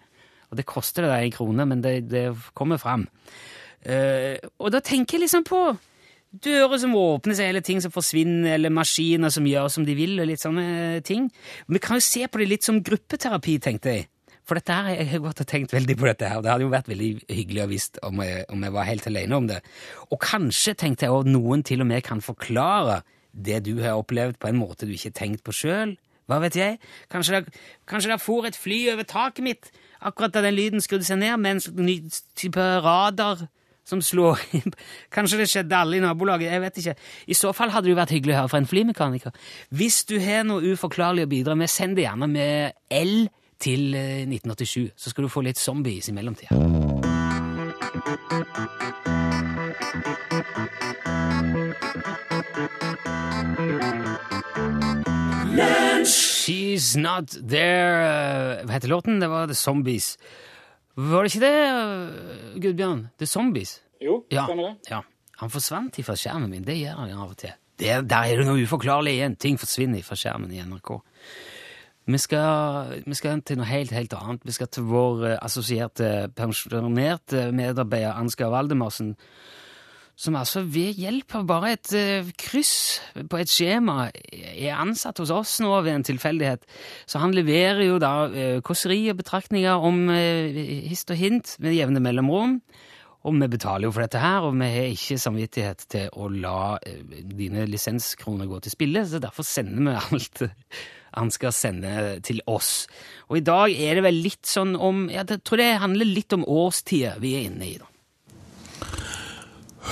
Og 0.50 0.60
det 0.60 0.66
koster 0.68 1.06
deg 1.06 1.24
en 1.24 1.34
krone, 1.34 1.66
men 1.72 1.80
det, 1.84 1.94
det 2.10 2.26
kommer 2.58 2.80
fram. 2.82 3.06
Uh, 3.86 4.34
og 4.58 4.72
da 4.74 4.80
tenker 4.82 5.14
jeg 5.14 5.26
liksom 5.26 5.44
på 5.46 5.60
dører 6.32 6.80
som 6.80 6.96
åpner 6.98 7.36
seg, 7.38 7.50
eller 7.50 7.64
ting 7.64 7.80
som 7.82 7.92
forsvinner, 7.94 8.54
eller 8.56 8.74
maskiner 8.74 9.32
som 9.32 9.46
gjør 9.46 9.70
som 9.72 9.86
de 9.86 9.96
vil, 9.98 10.18
og 10.20 10.28
litt 10.28 10.42
sånne 10.42 11.00
ting. 11.06 11.28
Vi 11.70 11.82
kan 11.82 12.00
jo 12.00 12.06
se 12.06 12.26
på 12.28 12.42
det 12.42 12.50
litt 12.50 12.66
som 12.66 12.82
gruppeterapi, 12.84 13.58
tenkte 13.62 13.94
jeg. 13.94 14.08
For 14.46 14.58
dette 14.58 14.74
her, 14.74 14.92
jeg 14.94 15.08
har 15.10 15.22
gått 15.24 15.42
og 15.42 15.48
tenkt 15.50 15.72
veldig 15.74 15.96
på 15.98 16.06
dette 16.06 16.28
her, 16.30 16.42
det 16.42 16.52
hadde 16.52 16.66
jo 16.68 16.70
vært 16.70 16.90
veldig 16.90 17.10
hyggelig 17.34 17.62
å 17.64 17.70
visst 17.70 17.98
om 18.06 18.20
jeg, 18.22 18.44
om 18.54 18.62
jeg 18.62 18.74
var 18.76 18.86
helt 18.86 19.08
alene 19.10 19.40
om 19.40 19.48
det. 19.50 19.58
Og 20.14 20.20
kanskje, 20.22 20.76
tenkte 20.78 21.08
jeg, 21.08 21.14
at 21.14 21.30
noen 21.30 21.64
til 21.66 21.82
og 21.82 21.90
med 21.90 22.04
kan 22.06 22.22
forklare 22.22 23.00
det 23.34 23.64
du 23.66 23.74
har 23.82 23.98
opplevd, 23.98 24.38
på 24.38 24.52
en 24.52 24.60
måte 24.60 24.86
du 24.86 24.94
ikke 24.94 25.10
har 25.10 25.18
tenkt 25.18 25.42
på 25.46 25.54
sjøl. 25.56 25.96
Hva 26.30 26.38
vet 26.42 26.58
jeg? 26.58 26.78
Kanskje 27.10 27.40
det, 27.40 27.58
kanskje 27.90 28.12
det 28.12 28.22
for 28.22 28.46
et 28.46 28.58
fly 28.58 28.78
over 28.94 29.06
taket 29.06 29.44
mitt 29.46 29.68
akkurat 30.06 30.34
da 30.34 30.42
den 30.44 30.56
lyden 30.56 30.82
skrudde 30.84 31.06
seg 31.06 31.20
ned, 31.20 31.36
med 31.42 31.58
en 31.58 31.86
ny 31.86 31.98
type 32.38 32.62
radar 32.86 33.46
som 33.86 34.02
slår 34.02 34.42
Kanskje 35.14 35.40
det 35.40 35.48
skjedde 35.50 35.78
alle 35.78 36.00
i 36.00 36.02
nabolaget? 36.02 36.50
Jeg 36.50 36.64
vet 36.64 36.80
ikke. 36.82 36.96
I 37.30 37.38
så 37.38 37.52
fall 37.56 37.72
hadde 37.74 37.88
det 37.88 37.94
jo 37.94 38.00
vært 38.00 38.14
hyggelig 38.16 38.34
å 38.34 38.40
høre 38.42 38.52
fra 38.52 38.62
en 38.62 38.70
flymekaniker. 38.70 39.34
Hvis 39.70 40.02
du 40.10 40.16
har 40.22 40.46
noe 40.48 40.74
uforklarlig 40.74 41.26
å 41.26 41.30
bidra 41.30 41.56
med, 41.58 41.70
send 41.70 41.98
det 41.98 42.06
gjerne 42.08 42.30
med 42.30 42.76
L 42.90 43.28
til 43.62 43.94
1987, 43.94 44.82
eh, 44.84 44.90
så 44.98 45.12
skal 45.12 45.26
du 45.26 45.32
få 45.32 45.46
litt 45.46 45.60
zombies 45.60 46.10
i 46.10 46.16
mellomtida. 46.16 46.52
She's 56.06 56.92
Not 56.94 57.32
There 57.40 58.60
Hva 58.66 58.76
heter 58.76 58.92
låten? 58.92 59.20
Det 59.20 59.30
var 59.32 59.48
The 59.48 59.56
Zombies. 59.56 60.16
Var 60.96 61.26
det 61.26 61.34
ikke 61.34 61.44
det, 61.44 61.56
uh, 61.68 62.56
Gudbjørn? 62.62 63.02
The 63.20 63.28
Zombies? 63.28 63.80
Jo, 64.00 64.22
ja, 64.32 64.46
stemmer 64.48 64.70
det. 64.70 64.90
Ja. 64.90 65.02
Han 65.42 65.52
forsvant 65.52 65.98
fra 66.04 66.16
skjermen 66.16 66.48
min. 66.50 66.64
Det 66.64 66.78
gjør 66.78 67.02
han 67.02 67.12
av 67.12 67.34
og 67.34 67.36
til. 67.40 67.52
Det, 67.76 67.90
der 68.08 68.30
er 68.30 68.40
det 68.40 68.46
noe 68.48 68.62
uforklarlig 68.64 69.18
igjen. 69.18 69.36
Ting 69.36 69.58
forsvinner 69.60 70.04
fra 70.04 70.16
skjermen 70.16 70.54
i 70.56 70.62
NRK. 70.64 70.94
Vi 72.06 72.20
skal, 72.22 72.94
vi 73.04 73.16
skal, 73.18 73.42
til 73.44 73.58
noe 73.60 73.68
helt, 73.68 73.92
helt 73.92 74.14
annet. 74.16 74.46
Vi 74.46 74.54
skal 74.56 74.70
til 74.72 74.86
vår 74.88 75.26
uh, 75.26 75.34
assosierte 75.44 76.30
pensjonerte 76.36 77.50
medarbeider 77.52 78.16
Ansgar 78.16 78.54
Valdemarsen 78.54 79.16
som 80.16 80.36
altså 80.40 80.62
ved 80.64 80.96
hjelp 80.96 81.34
av 81.36 81.44
bare 81.48 81.74
et 81.76 81.92
uh, 81.92 82.30
kryss 82.40 83.02
på 83.28 83.40
et 83.40 83.52
skjema 83.52 84.08
er 84.32 84.72
ansatt 84.78 85.20
hos 85.20 85.32
oss 85.34 85.58
nå 85.60 85.74
ved 85.84 85.92
en 85.92 86.06
tilfeldighet. 86.08 86.64
Så 87.04 87.20
han 87.20 87.36
leverer 87.36 87.84
jo 87.84 88.00
da 88.02 88.14
uh, 88.32 88.58
kåseri 88.64 89.02
og 89.12 89.20
betraktninger 89.20 89.86
om 89.88 90.06
uh, 90.08 90.60
hist 90.88 91.12
og 91.12 91.20
hint 91.20 91.56
med 91.60 91.76
jevne 91.76 92.00
mellomrom. 92.00 92.60
Og 93.26 93.34
vi 93.42 93.48
betaler 93.50 93.88
jo 93.88 93.92
for 93.92 94.04
dette 94.06 94.22
her, 94.22 94.44
og 94.46 94.54
vi 94.54 94.68
har 94.70 94.92
ikke 94.94 95.18
samvittighet 95.18 95.80
til 95.90 96.12
å 96.14 96.28
la 96.30 96.76
dine 97.26 97.64
lisenskroner 97.66 98.46
gå 98.46 98.60
til 98.62 98.72
spille, 98.76 99.02
så 99.02 99.18
derfor 99.18 99.42
sender 99.44 99.82
vi 99.82 99.96
alt 99.98 100.44
han 101.16 101.32
skal 101.34 101.52
sende 101.56 101.90
til 102.26 102.38
oss. 102.46 102.86
Og 103.26 103.40
i 103.40 103.44
dag 103.44 103.72
er 103.72 103.98
det 103.98 104.06
vel 104.06 104.22
litt 104.28 104.46
sånn 104.46 104.76
om 104.76 105.06
Jeg 105.10 105.40
tror 105.42 105.62
det 105.62 105.70
handler 105.82 106.08
litt 106.08 106.36
om 106.36 106.44
årstida 106.46 107.16
vi 107.22 107.34
er 107.38 107.50
inne 107.50 107.70
i, 107.72 107.76
da. 107.80 107.88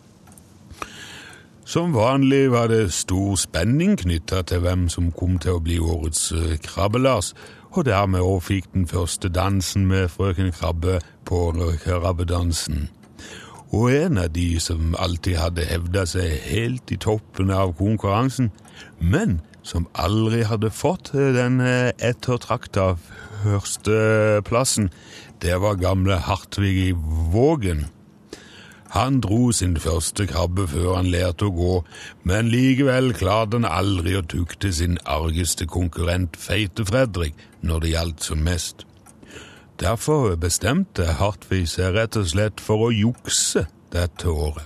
Som 1.68 1.92
vanlig 1.92 2.52
var 2.52 2.70
det 2.72 2.94
stor 2.96 3.36
spenning 3.36 3.98
knytta 4.00 4.40
til 4.48 4.62
hvem 4.64 4.86
som 4.88 5.10
kom 5.12 5.34
til 5.36 5.58
å 5.58 5.60
bli 5.60 5.76
årets 5.84 6.30
krabbelars, 6.64 7.34
og 7.76 7.84
dermed 7.90 8.24
òg 8.24 8.46
fikk 8.46 8.70
den 8.72 8.86
første 8.88 9.28
dansen 9.28 9.84
med 9.90 10.08
Frøken 10.14 10.54
Krabbe 10.56 11.02
på 11.28 11.42
krabbedansen. 11.84 12.88
Og 13.76 13.92
en 13.92 14.16
av 14.22 14.32
de 14.32 14.46
som 14.64 14.96
alltid 14.96 15.36
hadde 15.42 15.68
hevda 15.68 16.06
seg 16.08 16.38
helt 16.48 16.96
i 16.96 17.00
toppen 17.04 17.52
av 17.52 17.76
konkurransen, 17.76 18.48
men 19.04 19.42
som 19.60 19.90
aldri 19.92 20.46
hadde 20.48 20.72
fått 20.72 21.12
den 21.12 21.60
ettertrakta 21.60 22.94
førsteplassen, 23.44 24.88
det 25.44 25.60
var 25.60 25.84
gamle 25.84 26.24
Hartvig 26.32 26.76
i 26.88 26.90
Vågen. 27.36 27.90
Han 28.96 29.20
dro 29.22 29.52
sin 29.52 29.76
første 29.80 30.28
krabbe 30.30 30.68
før 30.72 30.96
han 30.96 31.10
lærte 31.12 31.50
å 31.50 31.56
gå, 31.56 31.74
men 32.24 32.52
likevel 32.52 33.12
klarte 33.18 33.60
han 33.60 33.68
aldri 33.68 34.16
å 34.16 34.24
tukte 34.24 34.72
sin 34.74 34.96
argeste 35.04 35.68
konkurrent 35.68 36.40
Feite 36.40 36.86
Fredrik 36.88 37.36
når 37.62 37.84
det 37.84 37.94
gjaldt 37.96 38.30
som 38.30 38.46
mest. 38.48 38.86
Derfor 39.78 40.34
bestemte 40.42 41.06
Hartvig 41.20 41.68
seg 41.70 41.94
rett 41.98 42.18
og 42.18 42.32
slett 42.32 42.64
for 42.64 42.88
å 42.88 42.96
jukse 42.96 43.68
dette 43.94 44.32
året. 44.32 44.66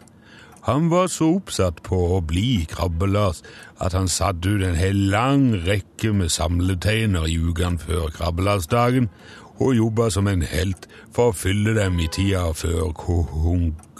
Han 0.69 0.91
var 0.91 1.07
så 1.09 1.31
oppsatt 1.39 1.79
på 1.81 1.97
å 2.15 2.19
bli 2.21 2.67
Krabbelas 2.69 3.41
at 3.81 3.95
han 3.97 4.07
satte 4.07 4.53
ut 4.53 4.63
en 4.63 4.77
hel 4.77 5.07
lang 5.09 5.47
rekke 5.65 6.13
med 6.13 6.29
samleteiner 6.29 7.25
i 7.25 7.39
ukene 7.41 7.81
før 7.81 8.13
Krabbelasdagen, 8.13 9.09
og 9.61 9.75
jobba 9.77 10.09
som 10.09 10.29
en 10.29 10.41
helt 10.45 10.87
for 11.13 11.29
å 11.29 11.37
fylle 11.37 11.73
dem 11.77 11.99
i 12.01 12.07
tida 12.13 12.47
før 12.57 12.93
konkurransen. 12.97 13.90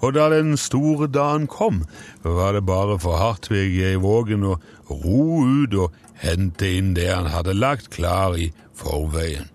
Og 0.00 0.14
da 0.16 0.28
den 0.32 0.56
store 0.56 1.08
dagen 1.12 1.46
kom, 1.46 1.84
var 2.24 2.54
det 2.56 2.64
bare 2.66 2.98
for 3.00 3.20
Hartvig 3.20 3.80
i 3.84 3.96
Vågen 4.00 4.46
å 4.48 4.56
ro 4.88 5.24
ut 5.44 5.74
og 5.76 5.96
hente 6.20 6.70
inn 6.78 6.94
det 6.96 7.10
han 7.12 7.28
hadde 7.32 7.56
lagt 7.56 7.90
klar 7.92 8.36
i 8.36 8.50
forveien. 8.76 9.50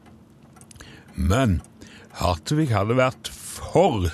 Men 1.15 1.61
Hartvig 2.19 2.69
hadde 2.71 2.97
vært 2.99 3.31
for 3.33 4.05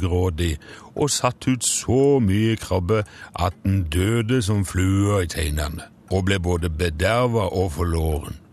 grådig 0.00 0.54
og 0.94 1.10
satt 1.10 1.48
ut 1.48 1.66
så 1.66 2.20
mye 2.22 2.54
krabbe 2.60 3.02
at 3.34 3.56
den 3.64 3.82
døde 3.90 4.40
som 4.44 4.62
fluer 4.68 5.24
i 5.24 5.30
teinene 5.32 5.90
og 6.12 6.26
ble 6.28 6.38
både 6.38 6.70
bederva 6.70 7.48
og 7.50 7.72
forlåren. 7.78 8.43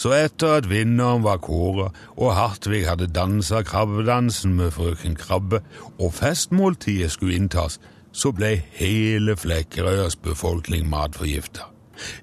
Så 0.00 0.12
etter 0.16 0.60
at 0.60 0.68
vinneren 0.70 1.24
var 1.24 1.40
kåret, 1.44 1.96
og 2.16 2.34
Hartvig 2.36 2.84
hadde 2.88 3.10
dansa 3.14 3.62
krabbedansen 3.66 4.54
med 4.58 4.74
frøken 4.76 5.16
Krabbe 5.18 5.62
og 5.98 6.14
festmåltidet 6.16 7.12
skulle 7.14 7.38
inntas, 7.38 7.80
så 8.12 8.32
ble 8.34 8.56
hele 8.78 9.36
Flekkerøyas 9.38 10.16
befolkning 10.16 10.88
matforgifta. 10.90 11.68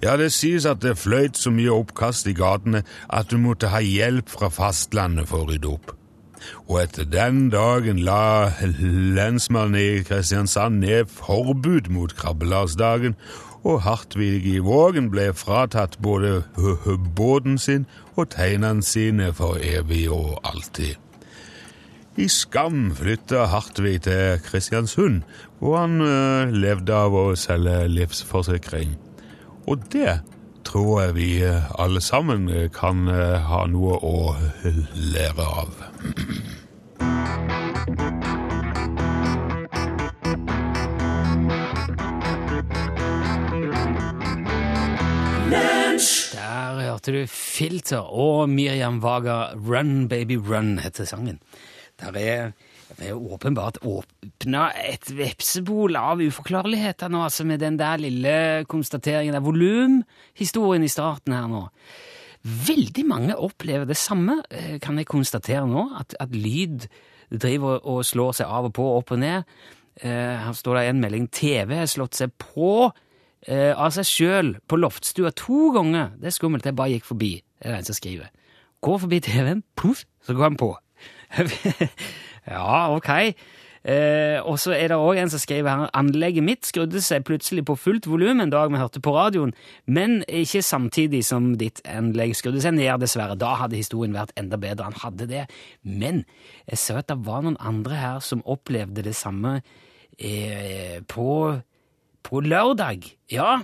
Ja, 0.02 0.18
det 0.18 0.32
sies 0.34 0.66
at 0.66 0.82
det 0.82 0.98
fløyt 0.98 1.38
så 1.38 1.52
mye 1.54 1.74
oppkast 1.74 2.28
i 2.28 2.36
gatene 2.38 2.84
at 3.14 3.30
du 3.32 3.38
måtte 3.42 3.70
ha 3.74 3.82
hjelp 3.84 4.30
fra 4.32 4.50
fastlandet 4.54 5.30
for 5.30 5.46
å 5.46 5.52
rydde 5.52 5.70
opp. 5.70 5.94
Og 6.68 6.82
etter 6.84 7.08
den 7.10 7.48
dagen 7.54 8.00
la 8.06 8.52
lensmannen 8.62 9.78
i 9.80 10.04
Kristiansand 10.08 10.82
ned 10.84 11.10
forbud 11.12 11.90
mot 11.94 12.14
Krabbelarsdagen, 12.18 13.18
og 13.68 13.82
Hartvig 13.84 14.46
i 14.48 14.60
Vågen 14.64 15.10
ble 15.12 15.34
fratatt 15.36 15.98
både 16.04 16.44
båten 17.18 17.58
sin 17.60 17.86
og 18.16 18.30
teinene 18.36 18.86
sine 18.86 19.34
for 19.36 19.60
evig 19.60 20.08
og 20.14 20.40
alltid. 20.48 20.96
I 22.18 22.28
skam 22.32 22.96
flytta 22.98 23.46
Hartvig 23.52 24.02
til 24.08 24.40
Kristiansund, 24.46 25.22
hvor 25.60 25.78
han 25.78 26.02
øh, 26.02 26.54
levde 26.54 26.96
av 26.96 27.14
å 27.14 27.36
selge 27.38 27.84
livsforsikring. 27.92 28.96
Og 29.68 29.86
det 29.94 30.22
tror 30.66 31.04
jeg 31.04 31.16
vi 31.20 31.30
alle 31.46 32.02
sammen 32.02 32.50
kan 32.74 33.08
ha 33.08 33.62
noe 33.70 34.00
å 34.02 34.36
lære 35.14 35.46
av. 35.62 35.72
Der 46.58 46.80
hørte 46.82 47.14
du 47.14 47.20
Filter 47.30 48.02
og 48.02 48.50
Miriam 48.50 48.98
Vaga 49.04 49.54
'Run 49.54 50.08
Baby 50.10 50.40
Run' 50.42 50.80
heter 50.82 51.06
sangen. 51.06 51.40
Der 52.00 52.18
er 52.18 52.52
har 53.00 53.14
åpenbart 53.14 53.78
åpna 53.86 54.72
et 54.74 55.12
vepsebol 55.12 55.96
av 55.96 56.18
uforklarligheter 56.18 57.12
nå, 57.14 57.22
altså 57.28 57.46
med 57.46 57.60
den 57.60 57.78
der 57.78 57.98
lille 58.02 58.66
konstateringen 58.66 59.36
av 59.36 59.44
volumhistorien 59.46 60.84
i 60.84 60.90
starten 60.90 61.36
her 61.36 61.48
nå. 61.52 61.68
Veldig 62.42 63.06
mange 63.06 63.38
opplever 63.38 63.86
det 63.86 63.98
samme, 63.98 64.42
kan 64.82 64.98
jeg 64.98 65.06
konstatere 65.06 65.68
nå, 65.68 65.92
at, 66.00 66.16
at 66.20 66.34
lyd 66.34 66.88
driver 67.30 67.86
og 67.86 68.06
slår 68.06 68.40
seg 68.40 68.48
av 68.48 68.72
og 68.72 68.74
på, 68.74 68.88
opp 68.98 69.12
og 69.12 69.20
ned. 69.20 69.44
Her 70.02 70.54
står 70.54 70.80
det 70.80 70.88
en 70.88 71.02
melding 71.06 71.30
'TV 71.30 71.76
har 71.76 71.86
slått 71.86 72.16
seg 72.16 72.34
på'. 72.40 72.96
Eh, 73.46 73.74
av 73.76 73.94
seg 73.96 74.08
sjøl 74.10 74.52
på 74.68 74.80
loftstua 74.80 75.34
to 75.38 75.72
ganger. 75.76 76.16
Det 76.18 76.32
er 76.32 76.38
skummelt. 76.38 76.66
Jeg 76.66 76.78
bare 76.78 76.96
gikk 76.96 77.08
forbi. 77.10 77.32
Det 77.62 77.70
er 77.72 77.80
en 77.80 77.88
som 77.88 77.98
skriver. 77.98 78.32
Går 78.86 79.00
forbi 79.04 79.22
TV-en, 79.26 79.64
poff, 79.76 80.06
så 80.26 80.36
går 80.38 80.52
han 80.52 80.60
på. 80.60 80.74
ja, 82.48 82.94
ok. 82.94 83.10
Eh, 83.88 84.38
og 84.44 84.58
så 84.60 84.74
er 84.76 84.90
det 84.92 84.98
òg 85.00 85.20
en 85.22 85.30
som 85.32 85.40
skriver 85.40 85.70
her 85.70 85.92
anlegget 85.96 86.44
mitt 86.44 86.68
skrudde 86.68 87.00
seg 87.04 87.24
plutselig 87.28 87.64
på 87.70 87.78
fullt 87.80 88.08
volum 88.10 88.42
en 88.44 88.52
dag 88.52 88.68
vi 88.74 88.82
hørte 88.82 89.00
på 89.04 89.14
radioen, 89.16 89.54
men 89.86 90.26
ikke 90.28 90.60
samtidig 90.66 91.22
som 91.24 91.54
ditt 91.62 91.80
anlegg 91.88 92.36
skrudde 92.36 92.60
seg 92.64 92.76
ned, 92.76 92.92
dessverre. 93.00 93.38
Da 93.40 93.54
hadde 93.62 93.80
historien 93.80 94.18
vært 94.18 94.36
enda 94.40 94.60
bedre. 94.60 94.90
Han 94.90 95.00
hadde 95.06 95.30
det. 95.32 95.46
Men 95.84 96.26
jeg 96.68 96.82
så 96.84 97.00
at 97.00 97.08
det 97.08 97.22
var 97.24 97.46
noen 97.46 97.60
andre 97.64 98.02
her 98.02 98.20
som 98.26 98.44
opplevde 98.44 99.06
det 99.08 99.16
samme 99.16 99.62
eh, 100.20 101.00
på, 101.08 101.30
på 102.28 102.42
lørdag. 102.44 103.08
Ja. 103.32 103.62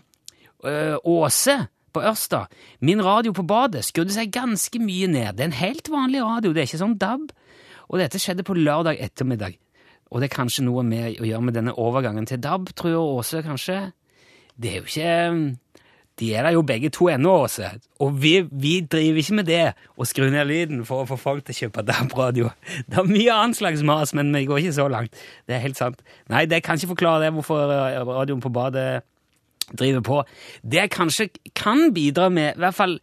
Eh, 0.64 0.96
Åse 1.04 1.58
på 1.94 2.02
Ørsta. 2.02 2.46
Min 2.82 3.04
radio 3.04 3.34
på 3.36 3.46
badet 3.46 3.84
skrudde 3.86 4.16
seg 4.16 4.32
ganske 4.34 4.80
mye 4.82 5.10
ned. 5.12 5.36
Det 5.38 5.44
er 5.46 5.52
en 5.52 5.60
helt 5.60 5.92
vanlig 5.92 6.24
radio, 6.24 6.54
det 6.54 6.64
er 6.64 6.70
ikke 6.72 6.82
sånn 6.82 6.98
DAB. 7.02 7.28
Og 7.92 8.00
dette 8.02 8.22
skjedde 8.22 8.46
på 8.48 8.56
lørdag 8.58 9.02
ettermiddag. 9.04 9.60
Og 10.14 10.22
det 10.22 10.30
er 10.30 10.38
kanskje 10.38 10.66
noe 10.66 10.84
med 10.86 11.20
å 11.20 11.28
gjøre 11.28 11.46
med 11.50 11.58
denne 11.58 11.76
overgangen 11.80 12.26
til 12.30 12.42
DAB, 12.42 12.72
tror 12.78 12.94
jeg 12.94 13.04
Åse, 13.04 13.44
kanskje. 13.46 13.78
Det 14.56 14.72
er 14.72 14.80
jo 14.80 14.88
ikke 14.88 15.12
De 16.20 16.30
er 16.36 16.46
der 16.46 16.54
jo 16.54 16.62
begge 16.62 16.92
to 16.94 17.08
ennå, 17.10 17.32
Åse. 17.46 17.72
Og 18.04 18.14
vi, 18.22 18.36
vi, 18.52 18.76
driver 18.86 19.22
ikke 19.22 19.38
med 19.40 19.48
det 19.50 19.62
å 19.98 20.06
skru 20.06 20.28
ned 20.30 20.46
lyden 20.46 20.84
for 20.86 21.02
å 21.04 21.08
få 21.10 21.18
folk 21.18 21.48
til 21.48 21.56
å 21.56 21.60
kjøpe 21.64 21.86
DAB-radio. 21.88 22.52
Det 22.90 23.00
er 23.02 23.10
mye 23.10 23.38
annet 23.38 23.58
slags 23.58 23.82
mas, 23.88 24.14
men 24.14 24.30
vi 24.36 24.46
går 24.50 24.62
ikke 24.62 24.76
så 24.78 24.86
langt. 24.94 25.18
Det 25.50 25.58
er 25.58 25.64
helt 25.64 25.80
sant. 25.80 26.04
Nei, 26.30 26.46
det 26.50 26.62
kan 26.66 26.78
ikke 26.78 26.94
forklare 26.94 27.26
det 27.26 27.34
hvorfor 27.34 27.66
radioen 28.12 28.44
på 28.44 28.54
badet 28.54 29.02
driver 29.74 30.06
på. 30.06 30.22
Det 30.62 30.84
jeg 30.84 30.94
kanskje 30.94 31.30
kan 31.58 31.90
bidra 31.96 32.30
med, 32.30 32.54
i 32.58 32.62
hvert 32.62 32.78
fall 32.78 33.00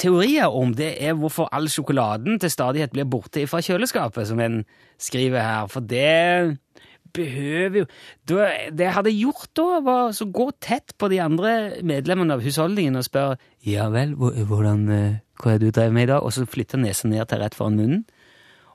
teorier 0.00 0.50
om, 0.50 0.74
det 0.74 0.94
er 1.06 1.14
hvorfor 1.18 1.48
all 1.54 1.68
sjokoladen 1.70 2.40
til 2.42 2.50
stadighet 2.50 2.94
blir 2.94 3.06
borte 3.06 3.46
fra 3.46 3.62
kjøleskapet, 3.62 4.26
som 4.26 4.42
en 4.42 4.64
skriver 4.98 5.44
her. 5.44 5.70
For 5.70 5.84
det 5.86 6.58
behøver 7.14 7.82
jo 7.82 7.86
Det 8.28 8.84
jeg 8.84 8.94
hadde 8.96 9.14
gjort 9.14 9.50
da, 9.56 9.80
var 9.84 10.10
å 10.10 10.28
gå 10.38 10.48
tett 10.62 10.96
på 10.98 11.08
de 11.12 11.20
andre 11.22 11.82
medlemmene 11.86 12.36
av 12.36 12.44
husholdningen 12.44 13.00
og 13.00 13.06
spørre 13.06 13.38
ja 13.64 13.88
vel, 13.92 14.12
hvordan, 14.18 14.86
hva 15.40 15.54
er 15.54 15.60
det 15.62 15.70
du 15.70 15.74
drev 15.78 15.94
med 15.94 16.08
i 16.08 16.12
dag? 16.12 16.24
Og 16.24 16.34
så 16.36 16.44
flytte 16.44 16.80
nesen 16.80 17.14
ned 17.14 17.24
til 17.30 17.40
rett 17.40 17.56
foran 17.56 17.78
munnen, 17.78 18.02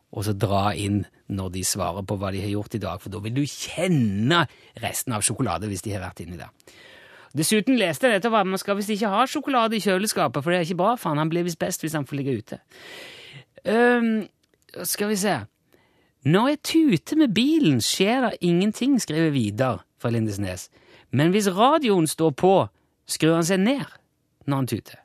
og 0.10 0.26
så 0.26 0.34
dra 0.34 0.72
inn 0.74 1.04
når 1.30 1.52
de 1.54 1.64
svarer 1.68 2.06
på 2.10 2.18
hva 2.18 2.32
de 2.34 2.42
har 2.42 2.50
gjort 2.50 2.80
i 2.80 2.82
dag, 2.82 3.02
for 3.02 3.14
da 3.14 3.22
vil 3.22 3.36
du 3.36 3.44
kjenne 3.46 4.48
resten 4.82 5.14
av 5.14 5.26
sjokolade 5.26 5.70
hvis 5.70 5.86
de 5.86 5.94
har 5.94 6.02
vært 6.02 6.24
inni 6.24 6.40
der. 6.40 6.50
Dessuten 7.38 7.78
leste 7.78 8.10
jeg 8.10 8.18
dette 8.18 8.34
at 8.34 8.50
man 8.50 8.58
skal 8.58 8.80
visst 8.80 8.90
ikke 8.94 9.12
ha 9.14 9.28
sjokolade 9.30 9.78
i 9.78 9.84
kjøleskapet, 9.84 10.42
for 10.42 10.50
det 10.50 10.60
er 10.60 10.66
ikke 10.66 10.80
bra 10.82 10.96
for 10.98 11.12
han. 11.12 11.22
Han 11.22 11.30
blir 11.30 11.46
visst 11.46 11.62
best 11.62 11.86
hvis 11.86 11.94
han 11.94 12.08
får 12.10 12.18
ligge 12.18 12.38
ute. 12.42 12.60
Um, 13.70 14.26
skal 14.88 15.12
vi 15.12 15.20
se 15.20 15.36
Når 16.26 16.48
jeg 16.48 16.60
tuter 16.64 17.20
med 17.22 17.34
bilen, 17.36 17.80
skjer 17.82 18.26
det 18.26 18.38
ingenting, 18.42 18.98
skriver 19.02 19.32
Vidar 19.32 19.86
fra 20.02 20.12
Lindesnes. 20.12 20.70
Men 21.12 21.32
hvis 21.32 21.48
radioen 21.56 22.08
står 22.08 22.34
på, 22.36 22.56
skrur 23.08 23.38
han 23.38 23.48
seg 23.48 23.62
ned 23.64 23.86
når 24.46 24.56
han 24.56 24.68
tuter. 24.68 25.00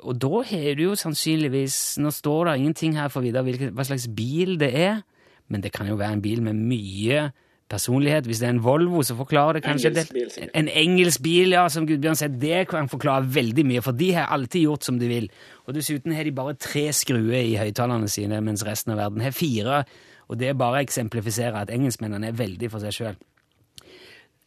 Og 0.00 0.16
da 0.16 0.42
har 0.48 0.74
du 0.78 0.82
jo 0.86 0.96
sannsynligvis 0.96 1.98
Nå 2.00 2.10
står 2.14 2.48
det 2.48 2.56
ingenting 2.58 2.96
her 2.96 3.10
for 3.12 3.20
Vidar 3.20 3.44
hva 3.44 3.84
slags 3.84 4.08
bil 4.08 4.56
det 4.60 4.72
er, 4.74 5.02
men 5.48 5.62
det 5.62 5.74
kan 5.76 5.88
jo 5.90 5.98
være 6.00 6.16
en 6.16 6.24
bil 6.24 6.42
med 6.42 6.56
mye 6.56 7.28
personlighet. 7.70 8.26
Hvis 8.28 8.42
det 8.42 8.48
er 8.48 8.54
en 8.56 8.62
Volvo, 8.64 9.02
så 9.06 9.14
forklarer 9.18 9.58
det 9.58 9.64
kanskje 9.64 9.90
Engelsk 9.92 10.12
bil, 10.12 10.28
det. 10.34 10.48
En 10.58 10.68
engelsk 10.68 11.22
bil, 11.22 11.54
ja, 11.54 11.64
som 11.72 11.86
Gudbjørn 11.88 12.18
sier. 12.18 12.34
Det 12.42 12.64
kan 12.70 12.90
forklare 12.90 13.28
veldig 13.34 13.64
mye, 13.66 13.82
for 13.84 13.96
de 13.96 14.12
har 14.16 14.30
alltid 14.34 14.66
gjort 14.66 14.86
som 14.88 14.98
de 15.00 15.08
vil. 15.10 15.30
Og 15.66 15.76
dessuten 15.76 16.14
har 16.16 16.26
de 16.26 16.34
bare 16.34 16.58
tre 16.58 16.88
skruer 16.96 17.40
i 17.40 17.56
høyttalerne 17.60 18.10
sine, 18.10 18.42
mens 18.44 18.66
resten 18.66 18.94
av 18.94 19.00
verden 19.04 19.24
har 19.24 19.36
fire. 19.36 19.84
Og 20.30 20.38
det 20.38 20.56
bare 20.58 20.82
eksemplifiserer 20.84 21.62
at 21.62 21.74
engelskmennene 21.74 22.30
er 22.30 22.38
veldig 22.38 22.70
for 22.70 22.82
seg 22.82 22.96
sjøl. 22.96 23.18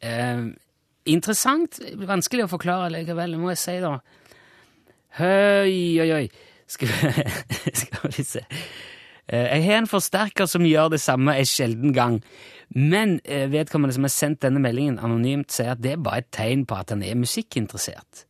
Eh, 0.03 0.47
interessant. 1.11 1.79
Vanskelig 2.07 2.47
å 2.47 2.51
forklare 2.51 2.91
likevel, 2.93 3.37
må 3.39 3.53
jeg 3.55 3.63
si, 3.63 3.77
da. 3.83 3.97
Høy, 5.19 6.01
oi, 6.03 6.09
oi. 6.21 6.25
Skal, 6.73 6.89
skal 7.83 8.15
vi 8.15 8.25
se. 8.25 8.43
Eh, 9.27 9.47
jeg 9.57 9.65
har 9.67 9.81
en 9.81 9.89
forsterker 9.89 10.49
som 10.49 10.65
gjør 10.67 10.95
det 10.95 11.01
samme 11.03 11.35
en 11.37 11.47
sjelden 11.47 11.93
gang. 11.95 12.19
Men 12.73 13.19
eh, 13.23 13.45
vedkommende 13.51 13.93
som 13.93 14.05
har 14.07 14.13
sendt 14.13 14.41
denne 14.45 14.61
meldingen 14.63 14.97
anonymt, 14.97 15.53
sier 15.53 15.75
at 15.75 15.81
det 15.83 15.93
er 15.93 16.03
bare 16.03 16.23
et 16.23 16.31
tegn 16.33 16.65
på 16.65 16.77
at 16.79 16.93
han 16.93 17.03
er 17.05 17.19
musikkinteressert. 17.19 18.25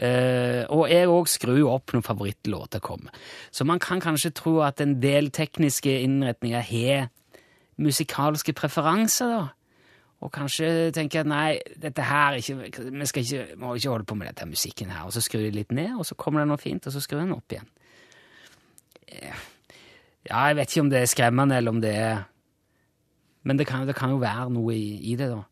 Uh, 0.00 0.64
og 0.72 0.86
jeg 0.88 1.08
òg 1.12 1.26
skrur 1.28 1.74
opp 1.74 1.92
når 1.92 2.04
favorittlåter 2.06 2.80
kommer. 2.80 3.12
Så 3.52 3.66
man 3.68 3.82
kan 3.82 4.00
kanskje 4.00 4.30
tro 4.32 4.54
at 4.64 4.80
en 4.80 4.94
del 5.02 5.28
tekniske 5.34 5.92
innretninger 6.06 6.62
har 6.64 7.10
musikalske 7.76 8.54
preferanser, 8.56 9.34
da. 9.34 9.42
Og 10.20 10.32
kanskje 10.32 10.90
tenker 10.92 11.22
at 11.22 11.28
nei, 11.28 11.58
dette 11.80 12.04
her 12.04 12.36
ikke, 12.36 12.56
vi 12.92 13.08
skal 13.08 13.24
ikke, 13.24 13.44
må 13.60 13.74
ikke 13.76 13.92
holde 13.92 14.08
på 14.08 14.16
med 14.20 14.28
dette 14.28 14.48
musikken 14.48 14.92
her. 14.92 15.06
Og 15.08 15.14
så 15.16 15.22
skrur 15.24 15.46
de 15.46 15.52
litt 15.54 15.72
ned, 15.72 15.94
og 15.96 16.04
så 16.08 16.16
kommer 16.16 16.42
det 16.42 16.50
noe 16.50 16.60
fint, 16.60 16.84
og 16.86 16.92
så 16.92 17.00
skrur 17.00 17.22
den 17.22 17.36
opp 17.36 17.52
igjen. 17.52 17.70
Ja, 19.10 20.44
jeg 20.48 20.58
vet 20.58 20.72
ikke 20.72 20.84
om 20.84 20.92
det 20.92 21.00
er 21.00 21.12
skremmende, 21.12 21.56
eller 21.56 21.76
om 21.76 21.80
det 21.80 21.94
er 21.96 22.20
men 23.42 23.60
det 23.60 23.66
kan, 23.68 23.86
det 23.88 23.96
kan, 23.96 24.12
jo 24.12 24.20
være 24.20 24.50
noe 24.52 24.74
i, 24.76 24.98
i 25.12 25.16
det, 25.16 25.30
da. 25.32 25.44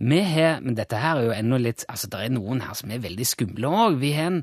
Vi 0.00 0.20
har, 0.24 0.62
men 0.64 0.76
dette 0.78 0.96
her 0.96 1.18
er 1.18 1.26
jo 1.26 1.32
enda 1.36 1.58
litt 1.60 1.82
altså 1.84 2.08
Det 2.08 2.22
er 2.24 2.30
noen 2.32 2.62
her 2.64 2.72
som 2.78 2.88
er 2.88 3.02
veldig 3.04 3.26
skumle 3.28 3.68
òg. 3.68 3.98
Vi 4.00 4.14
har 4.16 4.30
en 4.30 4.38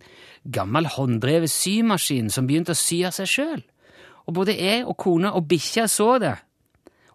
gammel 0.54 0.86
hånddrevet 0.94 1.50
symaskin 1.50 2.30
som 2.30 2.46
begynte 2.46 2.76
å 2.76 2.78
sy 2.78 3.02
av 3.10 3.16
seg 3.18 3.32
sjøl. 3.32 3.64
Og 4.30 4.36
både 4.38 4.54
jeg 4.54 4.84
og 4.86 4.94
kona 5.02 5.34
og 5.34 5.48
bikkja 5.50 5.88
så 5.90 6.12
det. 6.22 6.36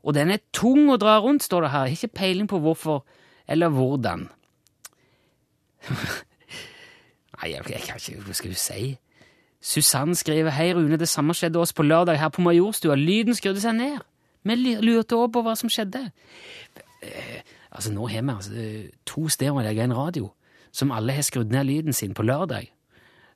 Og 0.03 0.17
den 0.17 0.35
er 0.35 0.43
tung 0.51 0.91
å 0.91 0.99
dra 0.99 1.21
rundt, 1.23 1.47
står 1.47 1.69
det 1.69 1.71
her. 1.71 1.87
Jeg 1.87 1.95
har 1.95 2.03
ikke 2.03 2.19
peiling 2.19 2.51
på 2.51 2.59
hvorfor 2.65 3.05
eller 3.47 3.71
hvordan. 3.71 4.27
Nei, 7.39 7.53
jeg, 7.53 7.63
jeg 7.71 7.83
kan 7.87 8.03
ikke 8.03 8.27
Hva 8.27 8.35
skal 8.39 8.55
du 8.55 8.59
si? 8.59 8.83
Susann 9.63 10.17
skriver 10.19 10.51
Hei, 10.51 10.73
Rune, 10.75 10.99
det 10.99 11.09
samme 11.09 11.35
skjedde 11.39 11.63
oss 11.63 11.73
på 11.75 11.87
lørdag 11.87 12.19
her 12.19 12.35
på 12.35 12.43
Majorstua. 12.43 12.99
Lyden 12.99 13.39
skrudde 13.39 13.63
seg 13.63 13.79
ned. 13.79 14.03
Vi 14.43 14.77
lurte 14.83 15.17
også 15.17 15.33
på 15.33 15.43
hva 15.47 15.57
som 15.59 15.71
skjedde. 15.73 16.07
Eh, 17.03 17.41
altså, 17.71 17.93
Nå 17.93 18.07
har 18.11 18.23
vi 18.23 18.37
altså, 18.37 18.69
to 19.07 19.29
stereoanlegg 19.29 19.79
og 19.79 19.85
en 19.85 19.97
radio, 19.97 20.31
som 20.73 20.93
alle 20.95 21.15
har 21.17 21.27
skrudd 21.27 21.53
ned 21.53 21.69
lyden 21.69 21.93
sin 21.93 22.15
på 22.15 22.27
lørdag. 22.27 22.71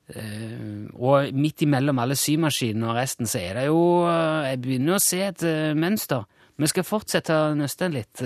Uh, 0.07 0.87
og 1.03 1.33
midt 1.35 1.65
imellom 1.65 1.99
alle 1.99 2.15
symaskinene 2.15 2.87
og 2.87 2.95
resten 2.95 3.27
så 3.27 3.41
er 3.43 3.57
det 3.57 3.65
jo 3.65 3.81
uh, 4.07 4.45
Jeg 4.47 4.61
begynner 4.63 4.95
å 4.95 5.03
se 5.03 5.19
et 5.19 5.43
uh, 5.43 5.75
mønster. 5.75 6.23
Vi 6.55 6.69
skal 6.71 6.87
fortsette 6.87 7.35
å 7.35 7.49
nøste 7.59 7.89
litt. 7.91 8.23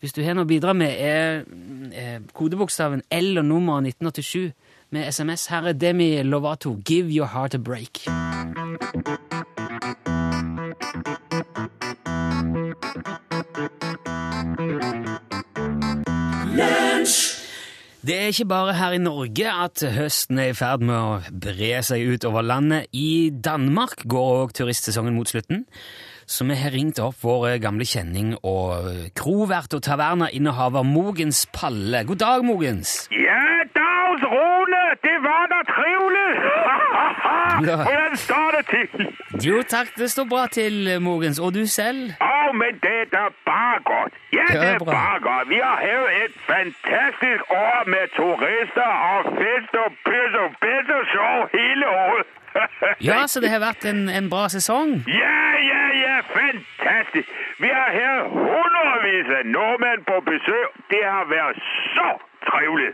hvis 0.00 0.14
du 0.16 0.22
har 0.24 0.38
noe 0.38 0.46
å 0.46 0.48
bidra 0.48 0.72
med, 0.72 0.94
er 0.96 2.22
kodebokstaven 2.32 3.02
L 3.10 3.42
og 3.42 3.44
nummeret 3.44 3.90
1987 4.00 4.52
med 4.96 5.12
SMS. 5.12 5.46
Her 5.52 5.68
er 5.68 5.72
Demi 5.72 6.22
Lovato, 6.22 6.78
'Give 6.80 7.10
Your 7.10 7.26
Heart 7.26 7.54
a 7.54 7.58
Break'. 7.58 8.08
Det 18.00 18.16
er 18.16 18.30
ikke 18.32 18.46
bare 18.48 18.74
her 18.78 18.94
i 18.96 19.00
Norge 19.02 19.50
at 19.50 19.82
høsten 19.94 20.38
er 20.40 20.52
i 20.52 20.56
ferd 20.56 20.84
med 20.86 20.96
å 20.96 21.18
bre 21.44 21.82
seg 21.84 22.06
ut 22.14 22.24
over 22.28 22.46
landet. 22.46 22.86
I 22.96 23.28
Danmark 23.34 24.06
går 24.08 24.30
òg 24.44 24.54
turistsesongen 24.56 25.18
mot 25.18 25.28
slutten. 25.28 25.66
Så 26.30 26.46
vi 26.46 26.56
har 26.56 26.70
ringt 26.70 27.02
opp 27.02 27.18
vår 27.26 27.58
gamle 27.62 27.84
kjenning 27.84 28.36
og 28.46 29.10
krovert 29.18 29.74
og 29.74 29.82
tavernainnehaver 29.82 30.86
Mogens 30.86 31.42
Palle. 31.52 32.04
God 32.06 32.22
dag, 32.22 32.46
Mogens. 32.46 33.08
Ja, 33.10 33.42
dags, 33.74 34.22
Rune! 34.30 34.84
Det 35.02 35.16
var 35.26 35.50
da 35.50 35.60
trivelig! 35.74 37.49
Hvordan 37.64 38.16
står 38.16 38.48
det 38.56 38.64
til? 38.74 39.06
Jo 39.46 39.62
takk, 39.62 39.88
det 39.96 40.10
står 40.10 40.24
bra 40.24 40.46
til, 40.46 41.00
Mogens. 41.00 41.38
Og 41.38 41.54
du 41.54 41.66
selv? 41.66 42.12
Å, 42.20 42.30
oh, 42.30 42.50
men 42.60 42.80
det 42.84 42.94
er 43.02 43.08
da 43.12 43.24
bare 43.50 43.78
godt. 43.92 44.14
Ja, 44.32 44.46
det 44.48 44.68
er 44.74 44.78
bare 44.78 45.20
godt. 45.28 45.48
Vi 45.52 45.60
har 45.64 45.76
hatt 45.84 46.10
et 46.24 46.34
fantastisk 46.52 47.42
år 47.50 47.80
med 47.94 48.04
turister 48.16 48.92
og 49.12 49.32
fest 49.38 49.72
og 49.84 49.90
pys 50.06 50.38
og 50.44 50.50
pess 50.62 50.94
og 50.98 51.04
show 51.14 51.36
hele 51.56 51.86
året. 52.04 52.28
ja, 53.08 53.26
så 53.26 53.40
det 53.40 53.50
har 53.50 53.62
vært 53.62 53.84
en, 53.92 54.08
en 54.08 54.30
bra 54.30 54.48
sesong? 54.56 54.96
Ja, 55.06 55.42
ja, 55.70 55.84
ja, 56.04 56.16
fantastisk. 56.34 57.28
Vi 57.62 57.70
har 57.78 57.94
hatt 57.98 58.34
hundrevis 58.34 59.30
av 59.38 59.46
nordmenn 59.54 60.02
på 60.08 60.18
besøk. 60.32 60.82
Det 60.90 61.04
har 61.04 61.30
vært 61.30 61.62
så 61.94 62.10
trivelig. 62.46 62.90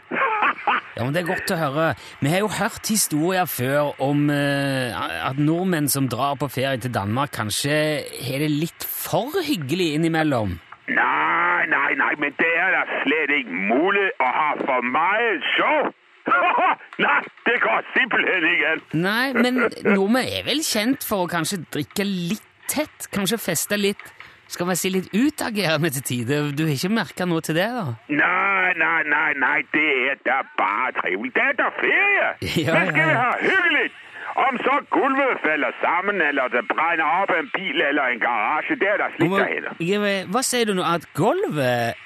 ja, 0.96 1.04
men 1.04 1.14
Det 1.14 1.22
er 1.22 1.28
godt 1.28 1.52
å 1.54 1.59
høre. 1.61 1.88
Vi 2.20 2.32
har 2.32 2.44
jo 2.44 2.50
hørt 2.59 2.90
historier 2.90 3.48
før 3.50 3.92
om 4.02 4.28
uh, 4.30 5.06
at 5.30 5.38
nordmenn 5.38 5.90
som 5.92 6.09
drar 6.12 6.38
på 6.40 6.48
ferie 6.52 6.80
til 6.82 6.94
Danmark, 6.94 7.35
kanskje 7.37 7.76
har 8.28 8.44
det 8.44 8.50
litt 8.52 8.87
for 8.87 9.38
hyggelig 9.46 9.92
innimellom. 9.98 10.59
Nei, 10.87 11.66
nei, 11.70 11.92
nei, 11.98 12.12
men 12.22 12.35
det 12.38 12.50
er 12.62 12.74
da 12.76 12.82
slett 13.02 13.32
ikke 13.40 13.62
mulig 13.70 14.09
å 14.22 14.32
ha 14.38 14.50
for 14.64 14.90
mye 14.94 15.38
show! 15.56 15.92
nei, 17.04 17.20
det 17.46 17.56
går 17.62 17.87
simpelthen 17.94 18.50
ikke 18.50 18.74
an. 18.74 18.85
Nei, 18.98 19.26
men 19.35 19.62
nordmenn 19.87 20.26
er 20.26 20.46
vel 20.46 20.62
kjent 20.66 21.06
for 21.06 21.26
å 21.26 21.30
kanskje 21.30 21.62
drikke 21.74 22.06
litt 22.06 22.46
tett? 22.70 23.09
Kanskje 23.14 23.38
feste 23.38 23.78
litt 23.78 24.02
skal 24.48 24.66
vi 24.70 24.74
si 24.78 24.90
litt 24.94 25.09
utagerende 25.14 25.90
til 25.96 26.02
tider? 26.11 26.50
Du 26.56 26.64
har 26.66 26.72
ikke 26.76 26.92
merka 26.94 27.24
noe 27.26 27.40
til 27.44 27.54
det, 27.59 27.66
da? 27.74 27.85
Nei, 28.09 28.72
nei, 28.78 29.02
nei, 29.11 29.30
nei, 29.42 29.59
det 29.74 29.87
er 30.12 30.18
da 30.26 30.40
bare 30.59 30.92
trivelig. 31.00 31.32
Det 31.35 31.42
er 31.50 31.56
da 31.62 31.70
ferie. 31.80 32.28
Ja, 32.66 32.74
Men 32.78 32.92
skal 32.92 33.09
vi 33.11 33.14
ha 33.22 33.30
hyggelig? 33.42 33.87
Om 34.37 34.59
så 34.61 34.72
gulvet 34.92 35.38
faller 35.40 35.72
sammen, 35.80 36.18
eller 36.20 36.50
det 36.52 36.61
brenner 36.68 37.22
opp 37.22 37.30
en 37.32 37.46
bil 37.54 37.78
eller 37.80 38.11
en 38.12 38.18
garasje, 38.20 38.74
det 38.80 38.88
er 38.92 38.98
da 39.00 39.06
slik 39.14 39.30
det 39.32 39.46
heter. 39.48 39.78
Hva- 39.80 40.26
Hva 40.35 40.42
sier 40.44 40.66
du 40.68 40.74
nå? 40.76 40.85
At 40.85 41.06
gulvet 41.16 42.02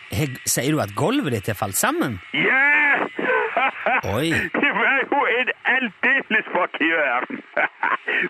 Sier 0.50 0.72
du 0.74 0.80
at 0.82 0.90
gulvet 0.98 1.32
ditt 1.36 1.46
har 1.50 1.58
falt 1.58 1.78
sammen? 1.78 2.16
Ja! 2.34 2.98
Oi. 4.14 4.30
Det 4.30 4.70
en 5.42 5.50
aldeles 5.74 6.46
forkert. 6.56 7.24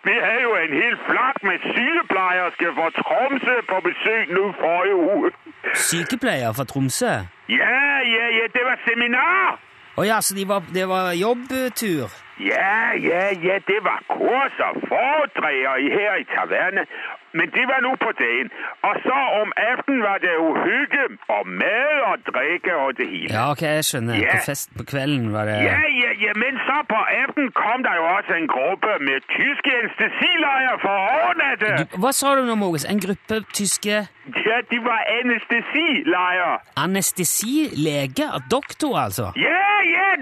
Vi 0.07 0.14
havde 0.25 0.42
jo 0.49 0.53
en 0.64 0.73
hel 0.83 0.96
flok 1.09 1.37
med 1.49 1.59
sygeplejerske 1.75 2.66
fra 2.77 2.88
Tromsø 3.01 3.57
på 3.70 3.77
besøg 3.88 4.23
nu 4.37 4.44
forrige 4.62 4.96
uge. 4.96 5.31
Sykepleier 5.75 6.53
fra 6.57 6.64
Tromsø? 6.64 7.12
Ja, 7.61 7.81
ja, 8.16 8.25
ja, 8.38 8.44
det 8.57 8.62
var 8.68 8.77
seminar. 8.87 9.59
Å 10.01 10.05
ja, 10.09 10.19
så 10.25 10.35
de 10.39 10.47
var, 10.49 10.65
det 10.73 10.87
var 10.89 11.13
jobbtur? 11.13 12.09
Ja, 12.41 12.97
ja, 12.97 13.25
ja, 13.45 13.57
det 13.69 13.81
var 13.85 13.99
kurs 14.09 14.55
og 14.65 14.77
foredrag 14.89 15.83
her 15.93 16.15
i 16.23 16.25
tavernet. 16.31 16.89
Men 17.37 17.47
det 17.55 17.63
var 17.69 17.83
nå 17.85 17.91
på 18.01 18.11
dagen. 18.19 18.49
Og 18.89 18.95
så 19.05 19.19
om 19.41 19.51
aftenen 19.71 20.01
var 20.03 20.17
det 20.25 20.33
jo 20.39 20.47
hygge 20.65 21.03
og 21.37 21.45
mad 21.61 21.99
og 22.11 22.25
drikke 22.31 22.73
og 22.85 22.97
det 22.99 23.07
hele. 23.13 23.29
Ja, 23.35 23.43
ok, 23.53 23.63
jeg 23.77 23.85
skjønner. 23.91 24.17
Ja. 24.25 24.33
På 24.39 24.47
fest 24.49 24.73
på 24.79 24.87
kvelden 24.93 25.29
var 25.37 25.45
det 25.51 25.59
Ja, 25.69 25.77
ja, 26.01 26.11
ja, 26.25 26.33
men 26.43 26.59
så 26.67 26.79
på 26.91 26.99
aftenen 27.21 27.53
kom 27.61 27.85
der 27.87 28.01
jo 28.01 28.07
også 28.17 28.35
en 28.41 28.49
gruppe 28.55 28.97
med 29.07 29.29
tyske 29.37 29.77
anestesileier 29.83 30.81
for 30.87 30.97
å 30.97 31.05
overnatte. 31.21 31.71
det. 31.77 32.01
Hva 32.03 32.13
sa 32.23 32.35
du 32.41 32.43
nå, 32.49 32.57
Mogens? 32.65 32.89
En 32.95 33.05
gruppe 33.05 33.43
tyske 33.61 34.01
Ja, 34.49 34.57
de 34.73 34.79
var 34.89 35.01
anestesileier. 35.21 36.59
anestesileger? 36.87 38.41
Doktor, 38.51 38.99
altså? 39.07 39.31
Ja, 39.37 39.61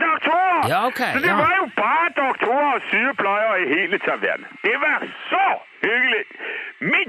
doktorer! 0.07 0.61
Ja, 0.73 0.79
okay, 0.91 1.13
Så 1.15 1.19
det 1.27 1.33
ja. 1.35 1.37
var 1.45 1.53
jo 1.61 1.67
bare 1.83 2.09
doktorer 2.23 2.71
og 2.79 2.83
sykepleiere 2.91 3.57
i 3.65 3.67
hele 3.75 3.99
tavernen. 4.07 4.47
Det 4.67 4.77
var 4.87 4.99
så 5.31 5.47
hyggelig! 5.87 6.25
Men 6.93 7.07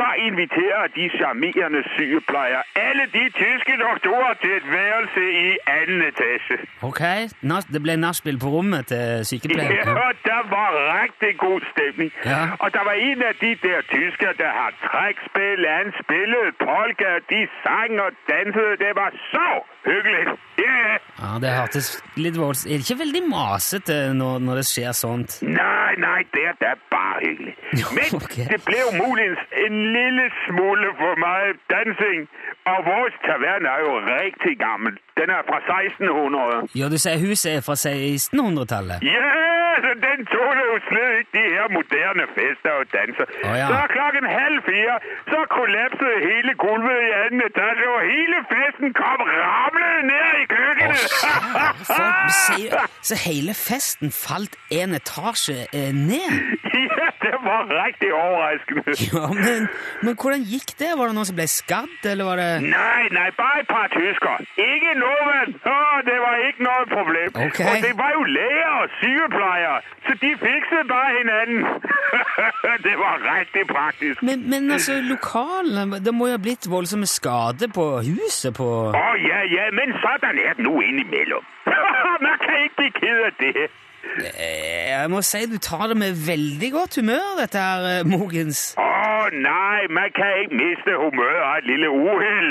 så 0.00 0.08
inviterer 0.28 0.86
de 0.98 1.04
charmerende 1.18 1.80
sykepleiere 1.96 2.62
alle 2.86 3.04
de 3.16 3.24
tyske 3.42 3.74
doktorer 3.86 4.34
til 4.42 4.52
et 4.60 4.66
værelse 4.78 5.22
i 5.46 5.48
anden 5.78 6.00
etasje. 6.10 6.56
Ok, 6.88 7.02
det 7.72 7.80
ble 7.84 7.94
nachspiel 8.06 8.38
på 8.44 8.48
rommet 8.56 8.82
til 8.92 9.04
sykepleierne? 9.30 9.74
Ja, 10.00 10.08
det 10.30 10.40
var 10.56 10.70
riktig 11.00 11.32
god 11.46 11.60
stemning. 11.72 12.10
Ja. 12.32 12.42
Og 12.62 12.68
det 12.74 12.82
var 12.88 12.96
en 13.08 13.20
av 13.30 13.34
de 13.44 13.50
der 13.66 13.80
tyskere, 13.94 14.34
der 14.42 14.52
har 14.60 14.70
trekkspill. 14.86 15.60
han 15.78 15.88
spillede 16.02 16.50
polka, 16.66 17.10
de 17.32 17.40
sang 17.64 17.92
og 18.06 18.10
dansede. 18.30 18.72
Det 18.84 18.92
var 19.00 19.10
så 19.32 19.48
hyggelig! 19.90 20.24
Ja. 20.64 20.80
Ja, 21.22 21.38
Det 21.42 21.50
hørtes 21.50 21.88
litt 22.16 22.36
voldsomt 22.38 22.72
Er 22.72 22.80
det 22.80 22.86
ikke 22.86 23.02
veldig 23.04 23.22
masete 23.28 23.96
når, 24.16 24.38
når 24.46 24.60
det 24.60 24.66
skjer 24.70 24.92
sånt? 24.96 25.38
Nei, 25.44 25.92
nei, 26.00 26.20
det 26.34 26.44
er 26.52 26.56
da 26.62 26.72
bare 26.92 27.20
hyggelig. 27.24 27.54
Men 27.96 28.16
okay. 28.20 28.46
det 28.52 28.60
ble 28.66 28.78
jo 28.80 28.90
muligens 28.96 29.42
en 29.64 29.76
lille 29.98 30.24
smule 30.46 30.88
for 31.00 31.14
meget 31.28 31.56
dansing. 31.74 32.20
Og 32.72 32.78
vores 32.92 33.14
taverne 33.26 33.66
er 33.76 33.80
jo 33.88 33.92
rigtig 34.20 34.52
gammel. 34.66 34.92
Den 35.20 35.28
er 35.36 35.42
fra 35.50 35.58
1600. 35.58 36.80
Ja, 36.80 36.84
du 36.92 36.98
sier 37.04 37.18
huset 37.26 37.48
er 37.56 37.62
fra 37.68 37.76
1600-tallet? 37.86 38.96
Ja, 39.14 39.30
så 39.84 39.90
den 40.06 40.18
tåler 40.34 40.64
jo 40.72 40.76
slet 40.88 41.12
ikke 41.18 41.32
de 41.38 41.44
her 41.54 41.66
moderne 41.78 42.24
fester 42.36 42.72
og 42.80 42.86
danser. 42.98 43.26
Oh, 43.48 43.54
ja. 43.60 43.66
Så 43.72 43.78
klokken 43.96 44.24
halv 44.40 44.58
fire, 44.70 44.94
så 45.32 45.40
kollapsede 45.58 46.16
hele 46.28 46.52
gulvet 46.64 46.98
i 47.08 47.10
anden 47.22 47.40
etasje, 47.48 47.86
og 47.96 48.02
hele 48.14 48.38
festen 48.52 48.88
kom 49.02 49.18
ramlende 49.44 50.02
ned 50.12 50.30
i 50.42 50.46
køkkenet. 50.56 51.04
Oh, 52.02 52.28
sier, 52.44 52.80
så 53.08 53.14
hele 53.28 53.52
festen 53.68 54.08
falt 54.26 54.54
en 54.78 54.90
etasje 55.00 55.58
eh, 55.78 55.92
ned? 56.10 56.30
ja, 56.98 57.06
det 57.26 57.36
var 57.48 57.60
rigtig 57.84 58.10
overraskende. 58.26 58.82
Ja, 59.12 59.24
men, 59.46 59.60
men 60.02 60.16
hvordan 60.16 60.44
gikk 60.52 60.74
det? 60.80 60.90
Var 60.98 61.10
det 61.10 61.16
noen 61.16 61.28
som 61.28 61.36
ble 61.38 61.46
skadd, 61.50 61.96
eller 62.12 62.28
var 62.28 62.40
det 62.40 62.48
Nei, 62.64 63.02
nei, 63.16 63.28
bare 63.38 63.62
et 63.62 63.68
par 63.68 63.88
tyskere. 63.92 64.46
Ikke 64.56 64.94
nordmenn! 65.00 65.56
Det 66.08 66.18
var 66.24 66.44
ikke 66.48 66.66
noe 66.66 66.86
problem. 66.94 67.28
Okay. 67.48 67.66
Og 67.68 67.82
det 67.86 67.92
var 67.98 68.14
jo 68.16 68.22
læger 68.36 68.70
og 68.80 68.96
sykepleiere, 69.00 69.80
så 70.06 70.16
de 70.22 70.30
fikset 70.44 70.88
bare 70.92 71.10
hinanden. 71.18 71.60
det 72.86 72.96
var 73.04 73.20
riktig 73.26 73.66
praktisk. 73.74 74.22
men, 74.22 74.50
men 74.50 74.70
altså, 74.70 75.00
lokalene 75.00 76.00
Det 76.04 76.14
må 76.14 76.26
jo 76.26 76.36
ha 76.38 76.42
blitt 76.42 76.70
voldsomme 76.70 77.06
skader 77.06 77.68
på 77.74 77.84
huset 78.06 78.54
på 78.56 78.68
Å 78.96 79.06
ja, 79.28 79.42
ja, 79.56 79.68
men 79.76 79.92
sånn 80.02 80.26
er 80.30 80.56
det 80.56 80.64
nå 80.64 80.74
innimellom. 80.84 81.44
Man 82.24 82.36
kan 82.42 82.64
ikke 82.64 82.76
bli 82.80 82.90
ked 82.98 83.40
det. 83.40 83.68
Eh, 84.18 84.90
Jeg 85.00 85.10
må 85.10 85.20
si 85.22 85.44
du 85.46 85.58
tar 85.58 85.86
det 85.90 85.96
med 85.96 86.12
veldig 86.26 86.70
godt 86.72 86.96
humør, 87.00 87.26
dette 87.40 87.58
her, 87.58 87.80
eh, 88.00 88.06
Mogens. 88.06 88.74
Åh, 88.78 88.84
oh, 88.84 89.26
nej, 89.32 89.80
man 89.98 90.08
kan 90.18 90.30
ikke 90.42 90.56
miste 90.62 90.92
humøret 91.02 91.42
av 91.48 91.54
et 91.60 91.66
lille 91.72 91.88
uhell. 91.90 92.50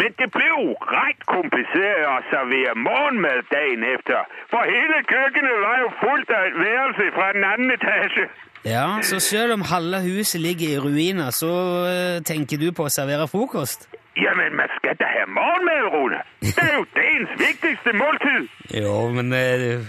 Men 0.00 0.10
det 0.20 0.28
ble 0.36 0.46
jo 0.48 0.74
rett 0.94 1.22
kompliceret 1.34 2.06
å 2.14 2.18
servere 2.32 2.74
morgenmat 2.88 3.44
dagen 3.54 3.84
efter. 3.94 4.20
For 4.52 4.62
hele 4.74 4.98
køkkenet 5.12 5.56
var 5.66 5.76
jo 5.84 5.88
fullt 6.04 6.30
av 6.38 6.42
et 6.50 6.58
værelse 6.64 7.06
fra 7.16 7.26
den 7.36 7.44
andre 7.52 7.74
etasje. 7.80 8.26
Ja, 8.64 8.86
så 9.02 9.20
selv 9.20 9.52
om 9.56 9.62
halve 9.62 10.00
huset 10.04 10.40
ligger 10.40 10.68
i 10.74 10.78
ruiner, 10.86 11.30
så 11.32 11.52
eh, 11.88 12.18
tenker 12.30 12.60
du 12.60 12.68
på 12.76 12.84
å 12.88 12.92
servere 12.92 13.28
frokost? 13.28 13.88
Ja, 14.20 14.34
men 14.36 14.52
man 14.58 14.68
skal 14.76 14.96
da 15.00 15.06
ha 15.16 15.24
morgenmat, 15.32 15.86
Rune. 15.94 16.18
Det 16.44 16.58
er 16.66 16.74
jo 16.76 16.84
dagens 16.96 17.32
viktigste 17.40 17.92
måltid. 17.96 18.48
Jo, 18.82 19.08
men 19.16 19.32
eh, 19.32 19.80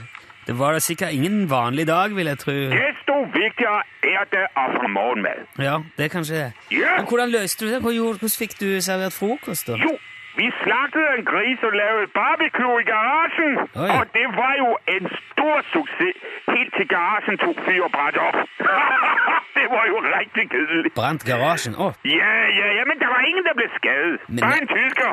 det 0.52 0.60
var 0.60 0.72
da 0.76 0.80
sikkert 0.80 1.12
ingen 1.18 1.50
vanlig 1.50 1.88
dag, 1.88 2.16
vil 2.16 2.26
jeg 2.26 2.38
tro. 2.38 2.52
Desto 2.52 3.14
viktigere 3.40 3.82
er 4.16 4.24
det 4.36 4.46
å 4.62 4.66
få 4.76 4.88
morgenmat. 5.00 5.46
Ja, 5.68 5.76
det 5.98 6.04
er 6.06 6.12
kanskje 6.18 6.36
det. 6.36 6.50
Ja. 6.72 6.96
Men 6.98 7.06
hvordan 7.10 7.30
løste 7.38 7.66
du 7.66 7.72
det? 7.74 7.80
Hvordan 7.86 8.34
fikk 8.42 8.54
du 8.64 8.68
servert 8.88 9.16
frokost, 9.20 9.68
da? 9.68 9.78
Jo, 9.86 9.94
vi 10.40 10.48
slaktet 10.64 11.08
en 11.16 11.24
gris 11.32 11.60
og 11.68 11.74
lavede 11.82 12.08
barbecue 12.20 12.76
i 12.84 12.86
garasjen. 12.94 13.54
Oi. 13.84 13.90
Og 13.96 14.04
det 14.18 14.28
var 14.42 14.54
jo 14.64 14.70
en 14.96 15.06
stor 15.30 15.58
suksess 15.74 16.18
Helt 16.56 16.74
til 16.78 16.88
garasjen 16.96 17.38
tok 17.44 17.58
fyr 17.66 17.84
og 17.88 17.92
brant 17.96 18.18
op. 18.28 18.38
det 19.58 19.66
var 19.74 19.84
jo 19.92 19.98
rigtig 20.18 20.46
gull! 20.54 20.92
Brant 20.96 21.24
garasjen 21.30 21.76
opp? 21.76 21.96
Ja, 22.06 22.34
ja, 22.60 22.68
ja, 22.78 22.84
men 22.90 22.96
det 23.02 23.08
var 23.14 23.22
ingen, 23.30 23.44
der 23.48 23.56
ble. 23.60 23.68
Men 24.28 24.42
Bare 24.46 24.58
en 24.62 24.68
tysker. 24.68 25.12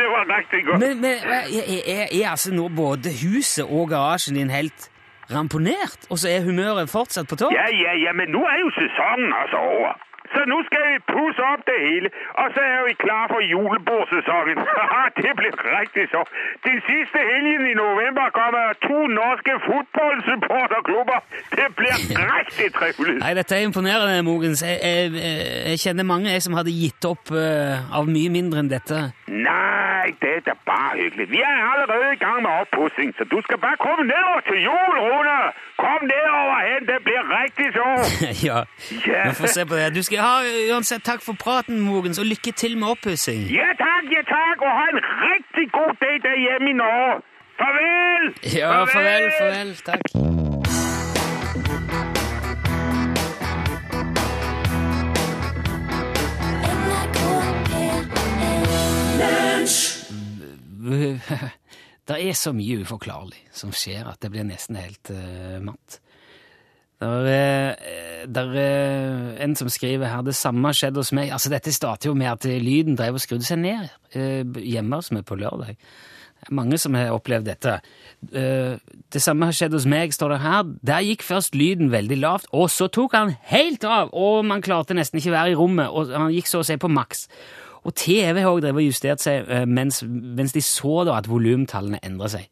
det 0.00 0.06
var 0.14 0.22
rigtig 0.36 0.60
godt. 0.66 0.78
Men, 0.84 1.00
men 1.04 1.14
er, 1.36 1.44
er, 1.58 1.80
er, 1.96 2.04
er 2.20 2.30
altså 2.30 2.54
nå 2.54 2.68
både 2.68 3.08
huset 3.24 3.64
og 3.64 3.88
garasjen 3.88 4.34
din 4.40 4.50
helt 4.50 4.90
ramponert, 5.34 6.00
og 6.10 6.18
så 6.18 6.26
er 6.34 6.40
humøret 6.48 6.90
fortsatt 6.90 7.28
på 7.28 7.36
topp? 7.40 7.52
Ja, 7.52 7.66
ja, 7.84 7.92
ja, 8.04 8.12
men 8.20 8.26
nå 8.36 8.42
er 8.52 8.58
jo 8.64 8.70
sesongen 8.80 9.32
altså 9.42 9.58
over. 9.72 9.92
Så 10.34 10.40
nå 10.52 10.58
skal 10.68 10.82
vi 10.90 10.96
pusse 11.14 11.42
opp 11.52 11.62
det 11.70 11.78
hele, 11.88 12.08
og 12.40 12.46
så 12.54 12.60
er 12.74 12.80
vi 12.88 12.94
klar 13.04 13.24
for 13.32 13.40
julebordsesongen. 13.52 14.58
det 15.24 15.32
blir 15.40 15.54
riktig 15.78 16.04
så. 16.14 16.20
Den 16.66 16.78
siste 16.90 17.18
helgen 17.30 17.62
i 17.72 17.74
november 17.84 18.26
kommer 18.40 18.64
to 18.88 18.98
norske 19.20 19.54
fotballsupporterklubber. 19.68 21.20
Det 21.58 21.68
blir 21.78 21.96
riktig 22.36 22.68
trivelig. 22.78 23.16
Nei, 23.22 23.34
dette 23.38 23.56
er 23.56 23.66
imponerende, 23.68 24.22
Mogens. 24.22 24.62
Jeg, 24.62 24.78
jeg, 24.82 25.12
jeg 25.70 25.78
kjenner 25.84 26.04
mange 26.12 26.30
jeg 26.34 26.42
som 26.42 26.56
hadde 26.58 26.74
gitt 26.82 27.04
opp 27.08 27.32
uh, 27.34 27.96
av 27.98 28.08
mye 28.10 28.30
mindre 28.32 28.62
enn 28.64 28.70
dette. 28.72 28.98
Nei, 29.28 30.06
det 30.22 30.34
er 30.48 30.58
bare 30.68 30.94
hyggelig. 31.02 31.26
Vi 31.32 31.40
er 31.44 31.56
allerede 31.72 32.12
i 32.14 32.20
gang 32.24 32.42
med 32.44 32.52
oppussing, 32.62 33.14
så 33.18 33.24
du 33.32 33.38
skal 33.46 33.58
bare 33.64 33.76
komme 33.82 34.04
nedover 34.08 34.40
til 34.48 34.58
jul, 34.68 34.94
Rune. 35.04 35.38
Kom 35.78 36.00
nedover 36.10 36.56
hen, 36.68 36.86
det 36.90 36.98
blir 37.06 37.22
riktig 37.34 37.68
så. 37.78 37.88
ja, 38.48 38.58
Ja. 39.06 39.22
vi 39.28 39.34
får 39.40 39.46
se 39.56 39.66
på 39.66 39.74
det. 39.78 39.94
Du 39.94 40.02
skal 40.02 40.17
ha 40.22 40.36
uansett 40.72 41.04
takk 41.04 41.22
for 41.24 41.38
praten, 41.38 41.80
Mogens, 41.80 42.18
og 42.18 42.26
lykke 42.26 42.52
til 42.52 42.78
med 42.78 42.88
oppussing. 42.94 43.46
Ja 43.54 43.70
takk, 43.78 44.10
ja 44.12 44.22
takk, 44.28 44.62
og 44.62 44.70
ha 44.78 44.86
en 44.92 45.02
riktig 45.24 45.66
god 45.72 45.94
dag 46.02 46.16
derhjemme 46.26 46.70
i 46.70 46.76
Norge. 46.82 47.20
Farvel! 47.58 48.24
Ja, 48.54 48.84
farvel, 48.84 49.30
farvel. 49.38 49.76
Takk. 49.86 50.02
Det 62.08 62.16
er 62.24 62.32
så 62.32 62.54
mye 62.56 62.78
uforklarlig 62.80 63.42
som 63.52 63.72
skjer 63.76 64.06
at 64.08 64.22
det 64.22 64.30
blir 64.32 64.46
nesten 64.48 64.78
helt 64.80 65.10
uh, 65.12 65.58
matt. 65.60 65.98
Der 66.98 67.26
er, 67.30 67.74
der 68.26 68.54
er 68.58 69.44
en 69.44 69.54
som 69.56 69.68
skriver 69.70 70.10
her 70.10 70.22
det 70.26 70.34
samme 70.34 70.72
skjedde 70.74 70.98
hos 70.98 71.12
meg. 71.14 71.30
Altså 71.30 71.50
Dette 71.52 71.72
starter 71.72 72.10
jo 72.10 72.14
med 72.18 72.26
at 72.26 72.44
lyden 72.44 72.98
drev 72.98 73.20
og 73.20 73.22
skrudde 73.22 73.46
seg 73.46 73.60
ned 73.62 73.86
eh, 74.18 74.42
hjemme 74.42 74.98
hos 74.98 75.12
meg 75.14 75.22
på 75.28 75.38
lørdag. 75.38 75.78
Mange 76.54 76.78
som 76.78 76.94
har 76.94 77.14
opplevd 77.14 77.46
dette. 77.46 77.76
Eh, 78.32 78.74
det 79.12 79.22
samme 79.22 79.46
har 79.46 79.54
skjedd 79.54 79.74
hos 79.74 79.86
meg, 79.90 80.14
står 80.14 80.34
det 80.34 80.40
her. 80.42 80.66
Der 80.90 81.06
gikk 81.06 81.22
først 81.26 81.54
lyden 81.58 81.92
veldig 81.94 82.18
lavt, 82.18 82.50
og 82.50 82.70
så 82.70 82.90
tok 82.90 83.14
han 83.14 83.34
helt 83.50 83.84
av, 83.84 84.10
og 84.14 84.44
man 84.46 84.62
klarte 84.62 84.96
nesten 84.96 85.20
ikke 85.20 85.34
være 85.34 85.54
i 85.54 85.58
rommet, 85.58 85.90
og 85.90 86.10
han 86.14 86.34
gikk 86.34 86.50
så 86.50 86.62
å 86.62 86.66
si 86.66 86.78
på 86.80 86.90
maks. 86.90 87.28
Og 87.86 87.94
TV 87.94 88.42
har 88.42 88.50
og 88.50 88.82
justert 88.82 89.22
seg 89.22 89.46
eh, 89.46 89.66
mens, 89.66 90.02
mens 90.02 90.54
de 90.54 90.62
så 90.64 91.04
da 91.06 91.18
at 91.18 91.30
volumtallene 91.30 92.02
endra 92.02 92.30
seg. 92.32 92.48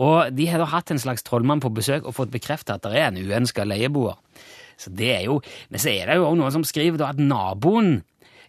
Og 0.00 0.32
de 0.32 0.46
har 0.48 0.62
da 0.62 0.68
hatt 0.72 0.92
en 0.92 1.00
slags 1.02 1.24
trollmann 1.26 1.60
på 1.60 1.72
besøk 1.74 2.06
og 2.06 2.16
fått 2.16 2.32
bekreftet 2.32 2.78
at 2.78 2.86
det 2.86 2.96
er 2.96 3.10
en 3.10 3.20
uønska 3.20 3.66
leieboer. 3.68 4.16
Så 4.80 4.90
det 4.90 5.10
er 5.14 5.26
jo, 5.26 5.40
Men 5.68 5.80
så 5.80 5.92
er 5.92 6.08
det 6.08 6.16
jo 6.16 6.26
også 6.26 6.40
noen 6.40 6.56
som 6.56 6.64
skriver 6.64 7.04
at 7.06 7.20
naboen 7.20 8.02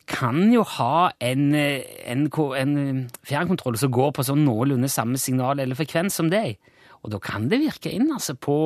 kan 0.09 0.51
jo 0.51 0.63
ha 0.67 1.11
en, 1.23 1.53
en, 1.55 2.27
en 2.27 2.75
fjernkontroll 3.23 3.77
som 3.79 3.91
går 3.93 4.11
på 4.15 4.25
sånn 4.27 4.43
noenlunde 4.43 4.89
samme 4.91 5.19
signal 5.19 5.61
eller 5.63 5.79
frekvens 5.79 6.19
som 6.19 6.31
deg. 6.31 6.57
Og 7.03 7.11
da 7.13 7.19
kan 7.23 7.47
det 7.51 7.61
virke 7.61 7.91
inn 7.91 8.11
altså 8.11 8.35
på 8.35 8.57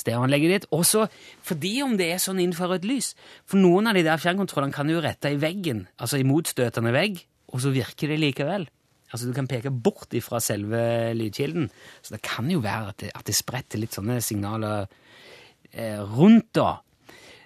stereoanlegget 0.00 0.54
ditt. 0.54 0.68
Også 0.72 1.06
fordi 1.44 1.74
om 1.84 1.96
det 2.00 2.10
er 2.14 2.22
sånn 2.22 2.40
et 2.40 2.88
lys. 2.88 3.14
For 3.44 3.60
noen 3.60 3.90
av 3.90 3.96
de 3.96 4.04
der 4.06 4.20
fjernkontrollene 4.20 4.76
kan 4.76 4.88
jo 4.88 5.02
rette 5.04 5.32
i 5.32 5.40
veggen, 5.40 5.86
altså 5.98 6.20
i 6.20 6.28
motstøtende 6.28 6.92
vegg, 6.92 7.24
og 7.52 7.60
så 7.60 7.72
virker 7.74 8.08
det 8.08 8.20
likevel. 8.20 8.68
Altså 9.10 9.26
Du 9.26 9.34
kan 9.36 9.48
peke 9.50 9.70
bort 9.70 10.14
ifra 10.14 10.40
selve 10.42 10.80
lydkilden. 11.18 11.70
Så 12.02 12.14
det 12.14 12.22
kan 12.26 12.50
jo 12.50 12.62
være 12.64 12.92
at 12.94 13.00
det, 13.02 13.10
at 13.14 13.26
det 13.26 13.36
spretter 13.38 13.82
litt 13.82 13.96
sånne 13.96 14.20
signaler 14.24 14.86
eh, 15.72 15.98
rundt, 16.00 16.52
da. 16.58 16.78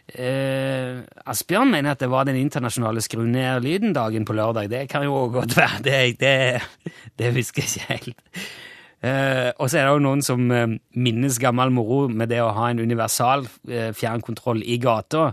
Eh, 0.05 1.01
Asbjørn 1.33 1.71
mener 1.73 1.95
at 1.95 2.03
det 2.05 2.11
var 2.13 2.27
den 2.29 2.37
internasjonale 2.37 3.01
skru 3.05 3.25
ned-lyden-dagen 3.25 4.29
på 4.29 4.37
lørdag. 4.37 4.69
Det 4.69 4.85
kan 4.93 5.07
jo 5.07 5.25
godt 5.33 5.57
være. 5.57 5.81
Det, 5.87 5.99
det, 6.21 6.37
det 7.19 7.33
husker 7.39 7.65
jeg 7.65 7.73
ikke 7.73 7.93
helt. 7.95 8.47
Eh, 9.05 9.51
og 9.61 9.69
så 9.69 9.81
er 9.81 9.89
det 9.89 9.97
jo 9.97 10.05
noen 10.05 10.23
som 10.25 10.45
eh, 10.53 10.79
minnes 10.97 11.37
gammel 11.41 11.73
moro 11.75 12.07
med 12.09 12.31
det 12.33 12.41
å 12.41 12.53
ha 12.57 12.71
en 12.71 12.81
universal 12.81 13.45
eh, 13.69 13.91
fjernkontroll 13.97 14.63
i 14.65 14.79
gata. 14.81 15.33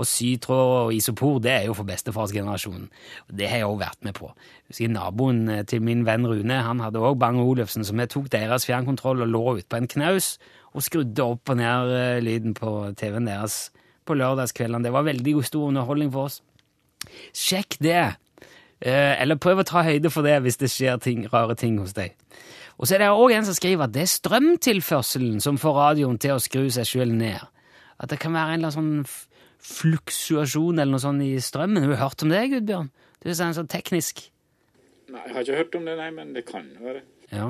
Og 0.00 0.08
sytråd 0.08 0.70
og 0.86 0.94
isopor 0.96 1.40
det 1.44 1.52
er 1.52 1.66
jo 1.68 1.74
for 1.76 1.88
bestefarsgenerasjonen. 1.88 2.86
Det 3.28 3.48
har 3.50 3.62
jeg 3.62 3.68
òg 3.68 3.82
vært 3.82 4.06
med 4.06 4.16
på. 4.16 4.30
Husker 4.70 4.92
Naboen 4.92 5.42
eh, 5.52 5.64
til 5.68 5.82
min 5.84 6.06
venn 6.08 6.24
Rune 6.28 6.62
han 6.64 6.80
hadde 6.80 7.02
òg 7.04 7.18
Bang 7.20 7.40
Olufsen, 7.42 7.84
så 7.84 7.96
vi 7.96 8.08
tok 8.08 8.30
deres 8.32 8.64
fjernkontroll 8.68 9.20
og 9.26 9.32
lå 9.34 9.44
utpå 9.60 9.76
en 9.76 9.90
knaus 9.90 10.38
og 10.70 10.86
skrudde 10.86 11.26
opp 11.26 11.52
og 11.52 11.60
ned 11.60 11.92
eh, 11.96 12.22
lyden 12.24 12.56
på 12.56 12.72
TV-en 12.96 13.28
deres 13.28 13.66
på 14.08 14.16
lørdagskveldene. 14.16 14.86
Det 14.86 14.94
var 14.94 15.06
veldig 15.06 15.36
stor 15.44 15.68
underholdning 15.68 16.12
for 16.14 16.30
oss. 16.30 16.40
Sjekk 17.36 17.76
det! 17.84 18.02
Eh, 18.80 19.14
eller 19.20 19.36
prøv 19.36 19.60
å 19.60 19.68
ta 19.68 19.84
høyde 19.84 20.08
for 20.12 20.24
det 20.24 20.38
hvis 20.40 20.60
det 20.60 20.70
skjer 20.72 21.00
ting, 21.04 21.26
rare 21.32 21.56
ting 21.58 21.76
hos 21.82 21.92
deg. 21.96 22.16
Og 22.80 22.88
så 22.88 22.96
er 22.96 23.04
det 23.04 23.10
òg 23.12 23.34
en 23.36 23.44
som 23.44 23.56
skriver 23.56 23.84
at 23.84 23.92
det 23.92 24.06
er 24.06 24.14
strømtilførselen 24.14 25.42
som 25.44 25.60
får 25.60 25.76
radioen 25.76 26.16
til 26.20 26.38
å 26.38 26.40
skru 26.40 26.64
seg 26.72 26.88
sjøl 26.88 27.12
ned. 27.12 27.42
At 28.00 28.08
det 28.08 28.16
kan 28.22 28.32
være 28.32 28.54
en 28.54 28.62
eller 28.62 28.72
annen 28.72 29.02
sånn 29.04 29.28
fluksuasjon 29.60 30.78
eller 30.78 30.94
noe 30.94 31.02
sånt 31.02 31.24
i 31.24 31.34
strømmen. 31.42 31.84
Har 31.84 31.92
du 31.92 32.00
hørt 32.00 32.24
om 32.24 32.32
det, 32.32 32.42
Gudbjørn? 32.54 32.90
Du 33.20 33.28
er 33.28 33.36
sånn, 33.36 33.56
sånn 33.56 33.70
teknisk. 33.70 34.24
Nei, 35.10 35.24
jeg 35.26 35.34
har 35.34 35.44
ikke 35.44 35.58
hørt 35.58 35.76
om 35.80 35.88
det, 35.88 35.96
nei, 35.98 36.10
men 36.14 36.30
det 36.36 36.44
kan 36.48 36.68
være. 36.80 37.02
Ja. 37.32 37.48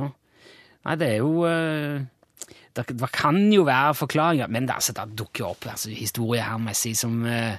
Nei, 0.87 0.97
det 1.01 1.11
er 1.13 1.19
jo 1.21 1.45
uh, 1.45 2.01
det, 2.77 2.87
det, 2.89 3.11
kan 3.13 3.41
jo 3.53 3.67
være 3.69 3.97
forklaringer, 3.99 4.49
men 4.53 4.69
det, 4.69 4.79
altså, 4.79 4.95
det 4.97 5.19
dukker 5.19 5.51
opp 5.51 5.69
altså, 5.69 5.93
historier 5.93 6.47
her 6.47 6.61
må 6.61 6.73
jeg 6.73 6.81
si, 6.81 6.95
som 6.97 7.21
uh, 7.27 7.59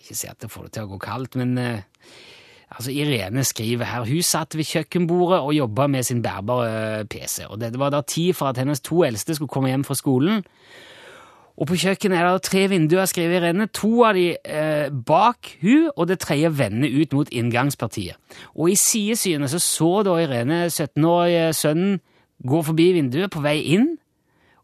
Ikke 0.00 0.16
si 0.16 0.30
at 0.30 0.40
det 0.40 0.50
får 0.52 0.68
det 0.68 0.76
til 0.76 0.88
å 0.88 0.92
gå 0.94 1.00
kaldt, 1.04 1.36
men 1.40 1.54
uh, 1.60 2.16
altså, 2.70 2.94
Irene 2.94 3.44
skriver 3.46 3.90
her 3.90 4.08
hun 4.08 4.24
satt 4.24 4.56
ved 4.56 4.68
kjøkkenbordet 4.70 5.42
og 5.42 5.54
jobba 5.56 5.88
med 5.92 6.08
sin 6.08 6.24
bærbare 6.24 7.04
PC. 7.12 7.44
og 7.50 7.60
Det 7.60 7.74
var 7.78 7.92
da 7.92 8.02
tid 8.02 8.32
for 8.38 8.50
at 8.50 8.60
hennes 8.62 8.80
to 8.80 9.04
eldste 9.06 9.36
skulle 9.36 9.52
komme 9.52 9.72
hjem 9.72 9.84
fra 9.86 9.98
skolen. 9.98 10.44
Og 11.56 11.70
på 11.70 11.78
kjøkkenet 11.80 12.20
er 12.20 12.26
det 12.28 12.44
tre 12.44 12.66
vinduer, 12.68 13.06
skriver 13.08 13.40
Irene. 13.40 13.66
To 13.78 14.02
av 14.04 14.16
de 14.18 14.26
eh, 14.36 14.88
bak 14.92 15.54
hun, 15.62 15.88
og 15.96 16.08
det 16.10 16.18
tredje 16.20 16.50
vender 16.52 16.92
ut 16.92 17.16
mot 17.16 17.30
inngangspartiet. 17.32 18.18
Og 18.54 18.74
i 18.74 18.76
sidesynet 18.76 19.52
så 19.54 19.60
så 19.62 19.92
da 20.04 20.18
Irene 20.20 20.66
17-årige 20.68 21.54
sønnen 21.56 21.96
gå 22.44 22.60
forbi 22.66 22.90
vinduet 22.98 23.32
på 23.32 23.40
vei 23.44 23.62
inn. 23.72 23.94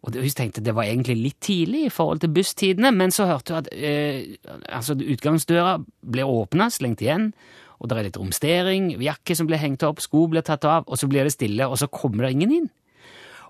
Og 0.02 0.18
Hun 0.18 0.36
tenkte 0.36 0.60
det 0.60 0.74
var 0.74 0.84
egentlig 0.84 1.16
litt 1.16 1.40
tidlig 1.40 1.86
i 1.86 1.94
forhold 1.94 2.20
til 2.20 2.32
busstidene, 2.34 2.90
men 2.92 3.14
så 3.14 3.28
hørte 3.30 3.54
hun 3.54 3.62
at 3.62 3.72
eh, 3.72 4.36
altså 4.68 4.98
utgangsdøra 4.98 5.78
ble 6.02 6.26
åpna, 6.26 6.68
slengt 6.74 7.00
igjen, 7.00 7.30
og 7.78 7.88
det 7.88 7.96
er 7.96 8.06
litt 8.08 8.18
romstering, 8.18 8.90
jakke 9.02 9.36
som 9.38 9.46
ble 9.48 9.58
hengt 9.62 9.82
opp, 9.86 10.02
sko 10.02 10.26
ble 10.30 10.42
tatt 10.44 10.66
av, 10.68 10.84
og 10.86 10.98
så 10.98 11.08
blir 11.10 11.26
det 11.26 11.34
stille, 11.34 11.66
og 11.66 11.78
så 11.78 11.88
kommer 11.90 12.26
det 12.26 12.34
ingen 12.34 12.56
inn. 12.58 12.68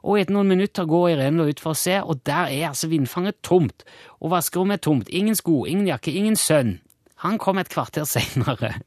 Og 0.03 0.19
etter 0.19 0.35
noen 0.35 0.51
minutter 0.51 0.89
går 0.89 1.13
Irene 1.15 1.47
ut 1.47 1.61
for 1.63 1.75
å 1.75 1.79
se, 1.79 2.01
og 2.03 2.25
der 2.27 2.51
er 2.51 2.71
altså 2.73 2.91
vindfanget 2.91 3.39
tomt. 3.47 3.85
Og 4.19 4.33
vaskerommet 4.35 4.81
er 4.81 4.87
tomt. 4.89 5.13
Ingen 5.15 5.39
sko, 5.39 5.63
ingen 5.71 5.87
jakke, 5.87 6.15
ingen 6.15 6.39
sønn. 6.39 6.81
Han 7.23 7.39
kom 7.39 7.61
et 7.63 7.71
kvarter 7.71 8.07
seinere. 8.09 8.75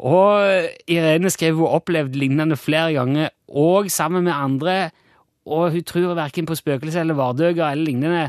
Og 0.00 0.70
Irene 0.88 1.28
skrev 1.28 1.58
hun 1.58 1.74
opplevd 1.76 2.14
lignende 2.16 2.56
flere 2.56 2.94
ganger, 2.96 3.34
og 3.52 3.90
sammen 3.92 4.24
med 4.24 4.32
andre, 4.32 4.76
og 5.44 5.74
hun 5.74 5.84
tror 5.84 6.14
verken 6.16 6.46
på 6.48 6.56
spøkelser 6.56 7.02
eller 7.02 7.18
vardøger 7.18 7.66
eller 7.66 7.84
lignende, 7.84 8.22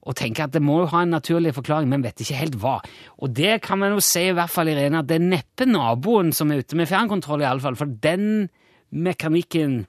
og 0.00 0.16
tenker 0.16 0.46
at 0.46 0.54
det 0.54 0.62
må 0.64 0.78
jo 0.80 0.88
ha 0.94 1.02
en 1.04 1.12
naturlig 1.12 1.52
forklaring, 1.58 1.90
men 1.92 2.04
vet 2.06 2.22
ikke 2.24 2.38
helt 2.38 2.56
hva. 2.62 2.78
Og 3.20 3.34
det 3.36 3.58
kan 3.66 3.82
man 3.82 3.92
jo 3.92 4.00
si 4.00 4.30
i 4.30 4.36
hvert 4.36 4.48
fall, 4.48 4.70
Irene, 4.72 5.02
at 5.02 5.10
det 5.10 5.18
er 5.18 5.26
neppe 5.26 5.68
naboen 5.68 6.32
som 6.32 6.48
er 6.48 6.64
ute 6.64 6.78
med 6.78 6.88
fjernkontroll, 6.88 7.44
iallfall, 7.44 7.76
for 7.76 7.98
den 8.00 8.48
mekanikken 8.90 9.82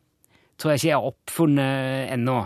tror 0.61 0.71
jeg 0.71 0.81
ikke 0.81 0.89
jeg 0.91 0.97
har 0.99 1.09
oppfunnet 1.09 2.13
ennå. 2.13 2.37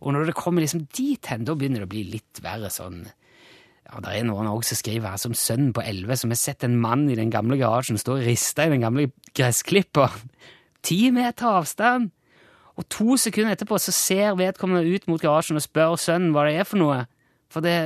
Og 0.00 0.14
når 0.14 0.30
det 0.30 0.38
kommer 0.38 0.64
liksom 0.64 0.86
dit 0.96 1.30
hen, 1.30 1.44
da 1.44 1.56
begynner 1.58 1.82
det 1.82 1.88
å 1.88 1.92
bli 1.92 2.04
litt 2.14 2.42
verre 2.44 2.70
sånn 2.72 3.04
ja, 3.04 4.00
Det 4.00 4.14
er 4.16 4.24
noen 4.24 4.48
også 4.48 4.72
som 4.72 4.80
skriver 4.80 5.12
her 5.12 5.20
som 5.20 5.34
sønnen 5.36 5.74
på 5.76 5.82
elleve 5.84 6.16
som 6.16 6.32
har 6.32 6.40
sett 6.40 6.64
en 6.64 6.78
mann 6.80 7.04
i 7.12 7.18
den 7.18 7.32
gamle 7.34 7.58
garasjen 7.60 8.00
stå 8.00 8.16
og 8.16 8.24
riste 8.24 8.64
i 8.64 8.72
den 8.72 8.84
gamle 8.84 9.10
gressklipperen. 9.36 10.30
Ti 10.84 11.10
meter 11.14 11.60
avstand! 11.60 12.12
Og 12.74 12.86
to 12.90 13.18
sekunder 13.20 13.54
etterpå 13.54 13.78
så 13.78 13.92
ser 13.94 14.38
vedkommende 14.38 14.88
ut 14.88 15.04
mot 15.06 15.22
garasjen 15.22 15.60
og 15.60 15.62
spør 15.62 15.98
sønnen 16.00 16.32
hva 16.34 16.46
det 16.48 16.56
er 16.58 16.66
for 16.66 16.80
noe. 16.80 17.04
For 17.52 17.62
det, 17.62 17.76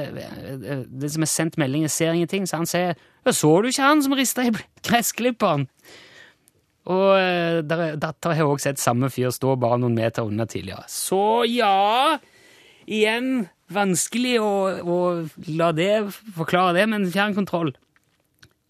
det 0.88 1.10
som 1.12 1.24
er 1.24 1.28
sendt 1.28 1.58
meldinger, 1.60 1.92
ser 1.92 2.14
ingenting, 2.16 2.46
så 2.48 2.62
han 2.62 2.66
sier 2.66 2.94
'Så 3.26 3.62
du 3.62 3.68
ikke 3.68 3.82
han 3.82 4.02
som 4.02 4.12
rista 4.12 4.42
i 4.42 4.52
gressklipperen?' 4.82 5.68
Og 6.88 7.66
datter 7.68 7.98
dattera 8.00 8.36
har 8.38 8.48
også 8.48 8.70
sett 8.70 8.80
samme 8.80 9.10
fyr 9.12 9.30
stå 9.34 9.58
bare 9.60 9.80
noen 9.82 9.96
meter 9.98 10.24
unna 10.24 10.46
tidligere. 10.48 10.86
Så 10.88 11.44
ja 11.50 12.16
Igjen 12.88 13.48
vanskelig 13.68 14.38
å, 14.40 14.52
å 14.80 14.98
la 15.52 15.68
det 15.76 16.08
forklare 16.36 16.72
det, 16.78 16.86
men 16.88 17.04
fjernkontroll 17.12 17.74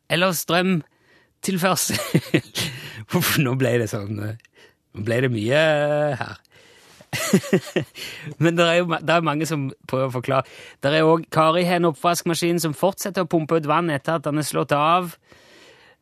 eller 0.08 0.32
strømtilførsel 0.34 1.98
Nå 3.44 3.54
ble 3.60 3.74
det 3.82 3.88
sånn 3.92 4.20
eh, 4.24 4.36
Nå 4.96 5.04
ble 5.04 5.18
det 5.22 5.30
mye 5.30 5.62
her. 6.18 6.38
Men 8.42 8.56
det 8.56 8.64
er 8.64 8.78
jo 8.80 8.86
det 8.88 9.14
er 9.14 9.24
mange 9.24 9.46
som 9.48 9.68
prøver 9.88 10.08
å 10.08 10.14
forklare. 10.16 10.48
Det 10.82 10.90
er 10.90 11.06
òg 11.06 11.26
Kari 11.32 11.64
har 11.68 11.78
en 11.78 11.90
oppvaskmaskin 11.90 12.60
som 12.64 12.74
fortsetter 12.76 13.24
å 13.24 13.30
pumpe 13.30 13.60
ut 13.60 13.68
vann 13.68 13.92
etter 13.92 14.16
at 14.16 14.24
den 14.26 14.40
er 14.40 14.48
slått 14.48 14.72
av. 14.76 15.14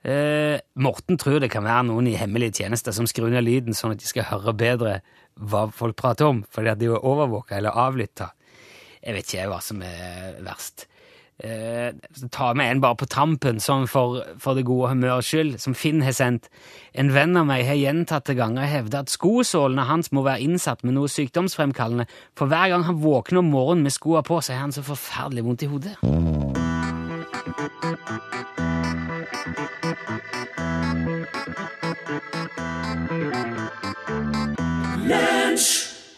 Eh, 0.04 0.58
Morten 0.74 1.18
tror 1.18 1.40
det 1.42 1.50
kan 1.50 1.64
være 1.66 1.86
noen 1.88 2.10
i 2.10 2.16
hemmelige 2.18 2.62
tjenester 2.62 2.94
som 2.94 3.08
skrur 3.10 3.30
ned 3.32 3.46
lyden 3.46 3.74
sånn 3.74 3.96
at 3.96 4.02
de 4.02 4.10
skal 4.10 4.28
høre 4.28 4.54
bedre 4.54 4.98
hva 5.36 5.66
folk 5.74 5.96
prater 5.98 6.28
om, 6.28 6.44
fordi 6.52 6.72
at 6.72 6.80
de 6.80 6.90
er 6.90 7.06
overvåka 7.06 7.56
eller 7.58 7.76
avlytta. 7.76 8.30
Jeg 9.02 9.16
vet 9.16 9.32
ikke 9.32 9.48
hva 9.50 9.62
som 9.62 9.82
er 9.86 10.38
verst. 10.44 10.86
Eh, 11.38 11.92
ta 12.32 12.54
med 12.54 12.70
en 12.70 12.80
bare 12.80 12.96
på 12.96 13.06
tampen, 13.12 13.58
sånn 13.60 13.84
for, 13.92 14.22
for 14.40 14.56
det 14.56 14.64
gode 14.64 14.88
humørets 14.94 15.28
skyld, 15.28 15.58
som 15.60 15.76
Finn 15.76 16.00
har 16.06 16.16
sendt. 16.16 16.48
En 16.96 17.12
venn 17.12 17.36
av 17.36 17.44
meg 17.50 17.66
har 17.68 17.76
gjentatte 17.76 18.32
ganger 18.38 18.64
hevda 18.70 19.04
at 19.04 19.12
skosålene 19.12 19.84
hans 19.84 20.08
må 20.16 20.24
være 20.24 20.40
innsatt 20.46 20.80
med 20.86 20.96
noe 20.96 21.12
sykdomsfremkallende, 21.12 22.08
for 22.38 22.48
hver 22.48 22.72
gang 22.72 22.88
han 22.88 23.02
våkner 23.04 23.42
om 23.42 23.52
morgenen 23.52 23.84
med 23.84 23.96
skoa 23.98 24.24
på, 24.24 24.40
så 24.40 24.56
har 24.56 24.64
han 24.64 24.76
så 24.76 24.86
forferdelig 24.86 25.44
vondt 25.44 25.66
i 25.66 25.70
hodet. 25.74 25.94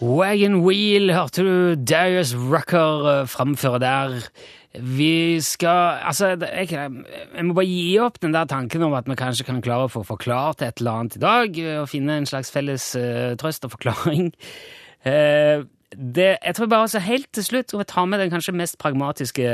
Wagon 0.01 0.61
Wheel 0.63 1.11
hørte 1.11 1.43
du 1.43 1.75
Darius 1.75 2.35
Rucker 2.37 3.23
uh, 3.23 3.27
framføre 3.27 3.81
der. 3.83 4.21
Vi 4.79 5.41
skal 5.41 5.99
Altså, 6.07 6.27
jeg, 6.27 6.71
jeg, 6.71 7.45
må 7.45 7.55
bare 7.55 7.67
gi 7.67 7.99
opp 7.99 8.21
den 8.23 8.35
der 8.35 8.45
tanken 8.45 8.83
om 8.87 8.95
at 8.95 9.09
vi 9.11 9.17
kanskje 9.19 9.49
kan 9.49 9.63
klare 9.65 9.89
å 9.89 9.91
få 9.91 10.05
forklart 10.07 10.63
et 10.63 10.79
eller 10.79 11.01
annet 11.01 11.17
i 11.19 11.25
dag, 11.25 11.59
og 11.81 11.89
finne 11.91 12.21
en 12.21 12.29
slags 12.31 12.53
felles 12.55 12.93
uh, 12.95 13.35
trøst 13.41 13.67
og 13.67 13.75
forklaring. 13.75 14.31
Uh, 15.03 15.67
det, 16.17 16.37
jeg 16.45 16.55
tror 16.55 16.71
bare 16.71 16.87
altså 16.87 17.01
helt 17.03 17.27
til 17.33 17.45
slutt 17.45 17.73
skal 17.73 17.81
vi 17.81 17.89
tar 17.89 18.07
med 18.07 18.21
den 18.23 18.31
kanskje 18.31 18.55
mest 18.55 18.79
pragmatiske 18.79 19.49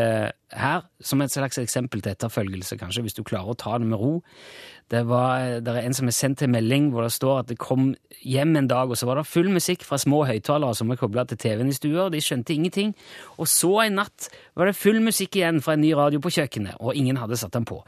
her, 0.53 0.85
som 1.01 1.23
et 1.23 1.33
slags 1.33 1.59
eksempel 1.63 2.03
til 2.03 2.13
etterfølgelse, 2.13 2.77
kanskje, 2.77 3.07
hvis 3.07 3.17
du 3.17 3.23
klarer 3.25 3.55
å 3.55 3.59
ta 3.59 3.79
det 3.79 3.89
med 3.89 4.01
ro. 4.01 4.19
Det, 4.95 5.03
var, 5.11 5.59
det 5.65 5.73
er 5.73 5.87
en 5.89 5.97
som 5.97 6.07
har 6.07 6.15
sendt 6.15 6.45
en 6.45 6.53
melding 6.55 6.91
hvor 6.93 7.03
det 7.03 7.15
står 7.15 7.41
at 7.43 7.49
det 7.51 7.59
kom 7.59 7.93
hjem 8.23 8.55
en 8.61 8.69
dag, 8.71 8.91
og 8.91 8.99
så 8.99 9.09
var 9.09 9.19
det 9.19 9.27
full 9.27 9.51
musikk 9.53 9.83
fra 9.87 9.99
små 10.01 10.23
høyttalere 10.29 10.77
som 10.79 10.93
var 10.93 11.01
kobla 11.01 11.25
til 11.29 11.41
TV-en 11.41 11.73
i 11.73 11.77
stua, 11.77 12.07
og 12.07 12.15
de 12.15 12.23
skjønte 12.23 12.55
ingenting. 12.55 12.95
Og 13.37 13.51
så 13.51 13.73
en 13.85 13.99
natt 13.99 14.29
var 14.55 14.71
det 14.71 14.77
full 14.79 15.01
musikk 15.05 15.41
igjen 15.41 15.59
fra 15.65 15.75
en 15.75 15.83
ny 15.83 15.93
radio 15.99 16.23
på 16.23 16.33
kjøkkenet, 16.39 16.79
og 16.79 16.95
ingen 16.95 17.19
hadde 17.21 17.39
satt 17.41 17.57
den 17.57 17.67
på. 17.69 17.81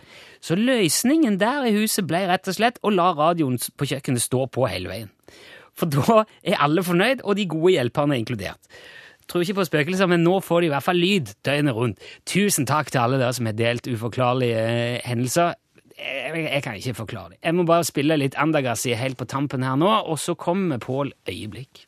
Så 0.45 0.59
løsningen 0.59 1.39
der 1.41 1.69
i 1.69 1.75
huset 1.79 2.09
ble 2.11 2.25
rett 2.29 2.51
og 2.51 2.59
slett 2.59 2.83
å 2.83 2.93
la 2.93 3.13
radioen 3.17 3.61
på 3.79 3.89
kjøkkenet 3.93 4.27
stå 4.27 4.49
på 4.53 4.67
hele 4.71 4.91
veien. 4.93 5.13
For 5.77 5.93
da 5.93 6.23
er 6.43 6.63
alle 6.65 6.85
fornøyd, 6.85 7.23
og 7.23 7.37
de 7.39 7.49
gode 7.51 7.77
hjelperne 7.77 8.17
er 8.17 8.25
inkludert. 8.25 8.79
Tror 9.27 9.43
ikke 9.43 9.59
på 9.59 9.67
spøkelser, 9.67 10.07
men 10.11 10.23
nå 10.23 10.39
får 10.45 10.63
de 10.63 10.69
i 10.69 10.73
hvert 10.73 10.87
fall 10.87 11.01
lyd 11.03 11.33
døgnet 11.47 11.75
rundt. 11.75 12.11
Tusen 12.31 12.67
takk 12.69 12.93
til 12.93 13.03
alle 13.03 13.19
dere 13.19 13.35
som 13.35 13.49
har 13.49 13.57
delt 13.59 13.89
uforklarlige 13.91 14.61
eh, 14.63 15.01
hendelser. 15.07 15.57
Jeg, 15.97 16.49
jeg 16.53 16.63
kan 16.63 16.77
ikke 16.77 16.95
forklare 16.95 17.31
det. 17.33 17.39
Jeg 17.45 17.57
må 17.57 17.65
bare 17.65 17.85
spille 17.89 18.19
litt 18.21 18.37
Andagassi 18.37 18.93
helt 19.01 19.17
på 19.17 19.25
tampen 19.25 19.65
her 19.65 19.79
nå, 19.81 19.89
og 19.89 20.19
så 20.21 20.35
kommer 20.37 20.77
Pål 20.83 21.15
Øyeblikk. 21.29 21.87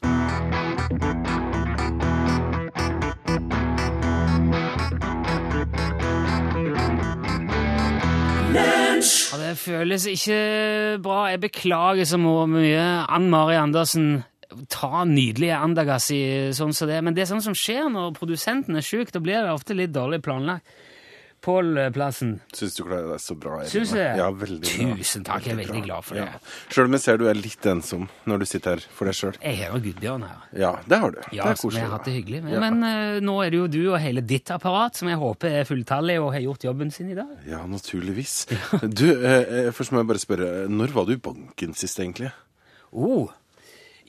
Ja, 9.28 9.36
det 9.42 9.52
føles 9.60 10.08
ikke 10.08 10.40
bra. 11.04 11.28
Jeg 11.28 11.44
beklager 11.44 12.08
så 12.08 12.16
mye. 12.18 12.82
Ann 13.12 13.28
Mari 13.30 13.60
Andersen, 13.60 14.24
ta 14.72 15.04
nydelige 15.04 15.60
Andagassi 15.60 16.20
sånn 16.56 16.72
som 16.72 16.88
det. 16.88 17.02
Men 17.04 17.14
det 17.14 17.26
er 17.26 17.34
sånn 17.34 17.44
som 17.44 17.56
skjer 17.56 17.92
når 17.92 18.16
produsenten 18.16 18.80
er 18.80 18.88
sjuk. 18.88 19.12
Da 19.12 19.20
blir 19.20 19.44
det 19.44 19.52
ofte 19.52 19.76
litt 19.76 19.92
dårlig 19.92 20.24
planlagt. 20.24 20.64
Pål 21.44 21.78
Plassen. 21.94 22.32
Syns 22.56 22.74
du 22.74 22.82
klarer 22.82 23.06
deg 23.12 23.20
så 23.22 23.36
bra? 23.38 23.60
Eline? 23.60 23.70
Syns 23.70 23.92
jeg? 23.94 24.16
Ja, 24.18 24.26
veldig 24.34 24.58
bra. 24.64 24.96
Tusen 24.98 25.26
takk, 25.28 25.46
jeg 25.46 25.54
er 25.54 25.60
veldig 25.60 25.82
glad 25.84 26.06
for 26.06 26.18
det. 26.18 26.24
Ja. 26.26 26.40
Sjøl 26.74 26.90
om 26.90 26.96
jeg 26.96 27.04
ser 27.04 27.20
du 27.20 27.24
er 27.30 27.38
litt 27.38 27.68
ensom 27.70 28.08
når 28.28 28.42
du 28.42 28.46
sitter 28.50 28.74
her 28.74 28.86
for 28.98 29.10
deg 29.10 29.18
sjøl. 29.18 29.38
Jeg 29.44 29.60
har 29.62 29.84
Gudbjørn 29.84 30.26
her. 30.26 30.42
Ja, 30.64 30.72
det 30.90 31.00
har 31.04 31.14
du. 31.14 31.20
Ja, 31.30 31.30
det 31.30 31.38
er 31.38 31.44
som 31.44 31.48
jeg 31.48 31.62
koselig. 31.62 31.84
har 31.84 31.94
hatt 31.94 32.08
det 32.10 32.16
hyggelig 32.18 32.42
med. 32.46 32.56
Ja. 32.56 32.62
Men 32.66 32.78
uh, 32.82 33.20
nå 33.24 33.38
er 33.44 33.54
det 33.54 33.62
jo 33.62 33.70
du 33.78 33.80
og 33.92 33.98
hele 34.02 34.24
ditt 34.34 34.52
apparat 34.54 34.98
som 34.98 35.10
jeg 35.12 35.20
håper 35.22 35.58
er 35.60 35.68
fulltallig 35.68 36.18
og 36.22 36.32
har 36.34 36.44
gjort 36.48 36.68
jobben 36.68 36.92
sin 36.94 37.14
i 37.14 37.18
dag. 37.18 37.34
Ja, 37.48 37.62
naturligvis. 37.70 38.36
Du, 38.98 39.06
eh, 39.12 39.68
først 39.74 39.92
må 39.92 40.00
jeg 40.02 40.08
bare 40.08 40.22
spørre, 40.22 40.48
når 40.70 40.94
var 40.94 41.06
du 41.06 41.14
i 41.14 41.20
banken 41.22 41.74
sist, 41.78 42.00
egentlig? 42.02 42.32
Oh. 42.90 43.28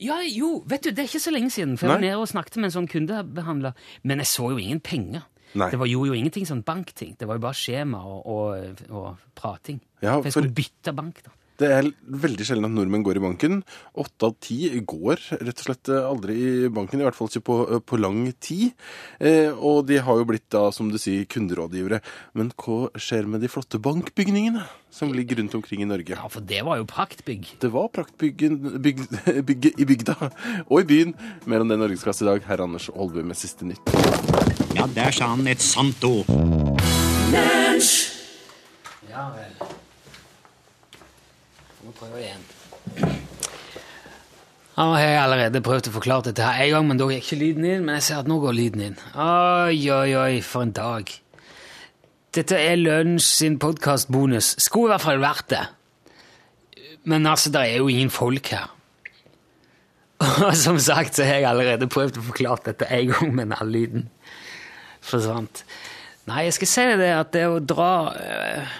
Ja, 0.00 0.20
jo, 0.24 0.62
vet 0.68 0.86
du, 0.86 0.90
det 0.94 1.02
er 1.02 1.10
ikke 1.10 1.20
så 1.20 1.32
lenge 1.34 1.50
siden, 1.52 1.76
for 1.76 1.86
jeg 1.86 1.92
var 1.92 2.00
nede 2.02 2.20
og 2.22 2.30
snakket 2.30 2.56
med 2.56 2.70
en 2.70 2.76
sånn 2.78 2.88
kundebehandler, 2.88 3.76
men 4.08 4.22
jeg 4.22 4.30
så 4.30 4.48
jo 4.54 4.60
ingen 4.62 4.80
penger. 4.80 5.26
Nei. 5.58 5.70
Det 5.72 5.80
var 5.80 5.90
jo, 5.90 6.04
jo 6.06 6.14
ingenting 6.14 6.46
sånn 6.46 6.62
bankting, 6.66 7.16
det 7.18 7.26
var 7.26 7.40
jo 7.40 7.44
bare 7.48 7.58
skjema 7.58 8.04
og, 8.06 8.20
og, 8.30 8.82
og 8.94 9.30
prating. 9.34 9.80
Ja, 10.00 10.18
for 10.18 10.30
jeg 10.30 10.36
skulle 10.36 10.58
bytte 10.60 10.94
bank, 10.96 11.22
da. 11.26 11.34
Det 11.60 11.68
er 11.68 11.88
veldig 12.24 12.44
sjelden 12.48 12.70
at 12.70 12.72
nordmenn 12.72 13.02
går 13.04 13.18
i 13.18 13.22
banken. 13.22 13.58
Åtte 14.00 14.30
av 14.30 14.36
ti 14.40 14.70
går 14.80 15.20
rett 15.42 15.58
og 15.60 15.66
slett 15.66 15.90
eh, 15.92 16.06
aldri 16.08 16.36
i 16.40 16.70
banken, 16.72 17.02
i 17.02 17.04
hvert 17.04 17.18
fall 17.18 17.28
ikke 17.28 17.44
på, 17.50 17.56
eh, 17.66 17.82
på 17.84 17.98
lang 18.00 18.22
tid. 18.40 18.72
Eh, 19.20 19.52
og 19.52 19.84
de 19.90 20.00
har 20.00 20.22
jo 20.22 20.28
blitt 20.30 20.48
da, 20.52 20.70
som 20.72 20.88
du 20.88 20.96
sier, 21.00 21.28
kunderådgivere. 21.28 22.00
Men 22.40 22.54
hva 22.56 22.88
skjer 22.96 23.28
med 23.28 23.44
de 23.44 23.52
flotte 23.52 23.80
bankbygningene 23.82 24.64
som 24.94 25.12
ligger 25.12 25.42
rundt 25.42 25.58
omkring 25.60 25.84
i 25.84 25.90
Norge? 25.90 26.16
Ja, 26.16 26.32
for 26.32 26.48
det 26.48 26.64
var 26.64 26.80
jo 26.80 26.88
praktbygg. 26.88 27.52
Det 27.60 27.72
var 27.76 27.92
praktbygget 27.92 28.80
bygg, 28.80 29.04
bygge 29.52 29.76
i 29.76 29.88
bygda 29.92 30.16
og 30.64 30.78
i 30.80 30.88
byen. 30.94 31.16
Mer 31.44 31.60
om 31.60 31.68
det 31.68 31.76
i 31.76 31.84
Norgesklasse 31.84 32.24
i 32.24 32.32
dag. 32.32 32.48
Herr 32.48 32.64
Anders 32.64 32.88
Holbu 32.96 33.20
med 33.20 33.36
siste 33.36 33.68
nytt. 33.68 34.39
Ja, 34.74 34.86
der 34.94 35.10
sa 35.10 35.32
han 35.34 35.46
et 35.50 35.62
sant 35.62 36.04
ord. 36.04 36.28
Ja 39.10 39.24
vel. 39.34 39.54
Må 41.84 41.94
prøve 41.98 42.20
igjen. 42.22 42.44
Nå 44.80 44.86
har 44.94 45.02
jeg 45.02 45.18
allerede 45.20 45.60
prøvd 45.64 45.90
å 45.90 45.94
forklare 45.98 46.30
dette 46.30 46.46
her 46.46 46.62
en 46.64 46.70
gang, 46.76 46.86
men 46.88 47.00
da 47.00 47.08
gikk 47.10 47.26
ikke 47.26 47.40
lyden 47.42 47.66
inn. 47.68 47.82
Men 47.84 47.98
jeg 47.98 48.06
ser 48.06 48.22
at 48.22 48.30
nå 48.30 48.38
går 48.40 48.56
lyden 48.56 48.84
inn. 48.86 48.96
Oi, 49.12 49.80
oi, 49.92 50.14
oi, 50.16 50.40
for 50.46 50.64
en 50.64 50.72
dag. 50.76 51.10
Dette 52.32 52.56
er 52.56 52.78
Lunsj 52.78 53.26
sin 53.26 53.58
podkastbonus. 53.60 54.54
Skulle 54.62 54.92
i 54.92 54.94
hvert 54.94 55.04
fall 55.04 55.20
vært 55.20 55.50
det. 55.52 55.64
Men 57.10 57.26
altså, 57.26 57.50
det 57.52 57.66
er 57.66 57.82
jo 57.82 57.90
ingen 57.90 58.12
folk 58.14 58.52
her. 58.54 58.70
Og 60.46 60.54
som 60.56 60.78
sagt 60.80 61.16
så 61.16 61.26
har 61.26 61.40
jeg 61.40 61.50
allerede 61.50 61.88
prøvd 61.90 62.20
å 62.20 62.24
forklare 62.30 62.70
dette 62.70 62.88
en 62.92 63.12
gang, 63.12 63.34
men 63.36 63.54
all 63.56 63.72
lyden 63.72 64.08
forsvant. 65.12 65.64
Nei, 66.30 66.44
jeg 66.46 66.56
skal 66.58 66.70
si 66.70 66.86
det 67.00 67.10
at 67.16 67.32
det 67.34 67.46
å 67.48 67.58
dra 67.64 67.92
øh, 68.14 68.74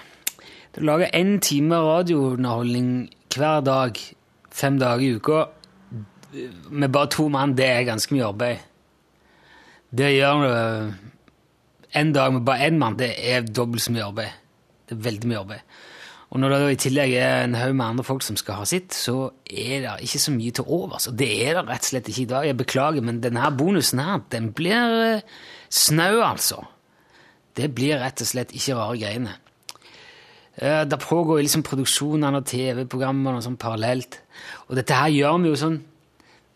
Det 0.70 0.82
å 0.84 0.86
lage 0.86 1.10
én 1.18 1.40
time 1.42 1.80
radiounderholdning 1.82 2.90
hver 3.34 3.64
dag, 3.66 3.96
fem 4.54 4.76
dager 4.78 5.02
i 5.02 5.14
uka, 5.18 5.40
med 6.70 6.92
bare 6.94 7.10
to 7.10 7.26
mann, 7.28 7.56
det 7.58 7.66
er 7.66 7.88
ganske 7.88 8.14
mye 8.14 8.28
arbeid. 8.28 8.66
Det 9.90 10.12
gjør 10.14 10.44
gjøre 10.46 10.94
En 11.90 12.12
dag 12.14 12.32
med 12.32 12.44
bare 12.46 12.68
én 12.68 12.78
mann, 12.78 12.94
det 12.94 13.16
er 13.18 13.42
dobbelt 13.42 13.82
så 13.82 13.90
mye 13.90 14.04
arbeid. 14.06 14.36
Det 14.86 14.94
er 14.94 15.02
veldig 15.08 15.26
mye 15.26 15.40
arbeid. 15.40 15.78
Og 16.30 16.38
når 16.38 16.52
det 16.52 16.58
i 16.70 16.76
tillegg 16.84 17.12
er 17.18 17.44
en 17.44 17.56
haug 17.58 17.72
med 17.74 17.84
andre 17.84 18.04
folk 18.06 18.22
som 18.22 18.36
skal 18.38 18.60
ha 18.60 18.66
sitt, 18.68 18.94
så 18.94 19.32
er 19.50 19.80
det 19.82 19.94
ikke 20.06 20.20
så 20.22 20.30
mye 20.30 20.54
til 20.54 20.68
overs. 20.70 21.08
Og 21.10 21.16
det 21.18 21.26
er 21.42 21.58
det 21.58 21.64
rett 21.66 21.82
og 21.82 21.88
slett 21.88 22.10
ikke 22.12 22.22
i 22.22 22.30
dag. 22.30 22.46
Jeg 22.46 22.58
beklager, 22.60 23.02
men 23.02 23.18
denne 23.24 23.50
bonusen 23.58 23.98
her, 23.98 24.20
den 24.30 24.52
blir 24.54 24.94
eh, 25.08 25.40
snau, 25.70 26.20
altså. 26.26 26.64
Det 27.56 27.70
blir 27.74 27.98
rett 28.00 28.20
og 28.22 28.26
slett 28.30 28.52
ikke 28.56 28.76
rare 28.78 28.98
greiene. 28.98 29.36
Eh, 30.56 30.84
Det 30.84 30.98
pågår 31.00 31.42
liksom 31.42 31.62
produksjonene 31.62 32.36
av 32.36 32.44
TV-programmer 32.44 33.34
og 33.38 33.42
sånn 33.42 33.56
parallelt. 33.58 34.20
Og 34.68 34.76
dette 34.76 34.94
her 34.94 35.08
gjør 35.08 35.42
vi 35.42 35.48
jo 35.48 35.56
sånn 35.56 35.80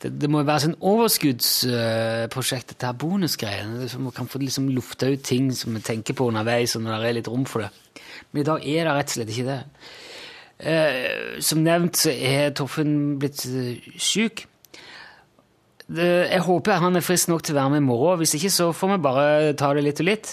Det, 0.05 0.11
det 0.21 0.29
må 0.29 0.43
jo 0.43 0.45
være 0.45 0.61
sånn 0.61 0.75
overskuddsprosjekt, 0.85 2.69
dette 2.75 2.87
her 2.87 2.93
bonusgreiene. 2.99 3.87
sånn 3.89 4.03
Man 4.05 4.13
kan 4.13 4.27
få 4.29 4.39
liksom 4.43 4.69
lufta 4.75 5.07
ut 5.09 5.23
ting 5.25 5.51
som 5.53 5.73
vi 5.73 5.81
tenker 5.81 6.13
på 6.15 6.27
underveis, 6.29 6.75
og 6.77 6.83
når 6.83 7.01
det 7.01 7.09
er 7.09 7.15
litt 7.15 7.29
rom 7.29 7.45
for 7.49 7.63
det. 7.63 7.71
Men 8.33 8.43
i 8.43 8.45
dag 8.45 8.67
er 8.67 8.85
det 8.85 8.93
rett 8.99 9.09
og 9.09 9.15
slett 9.15 9.31
ikke 9.33 9.47
det. 9.49 9.65
Eh, 10.59 11.41
som 11.41 11.63
nevnt 11.65 11.97
så 11.97 12.11
er 12.13 12.51
Torfinn 12.51 13.19
blitt 13.19 13.39
syk. 13.41 13.97
sjuk. 13.97 14.45
Det, 14.45 14.54
jeg 15.93 16.41
håper 16.47 16.81
han 16.81 16.97
er 16.97 17.05
frisk 17.05 17.29
nok 17.29 17.43
til 17.45 17.55
å 17.55 17.59
være 17.59 17.75
med 17.75 17.83
i 17.83 17.87
morgen. 17.89 18.23
Hvis 18.23 18.37
ikke 18.39 18.53
så 18.53 18.71
får 18.73 18.95
vi 18.95 19.03
bare 19.05 19.53
ta 19.59 19.73
det 19.77 19.85
litt 19.85 20.01
og 20.01 20.09
litt. 20.09 20.31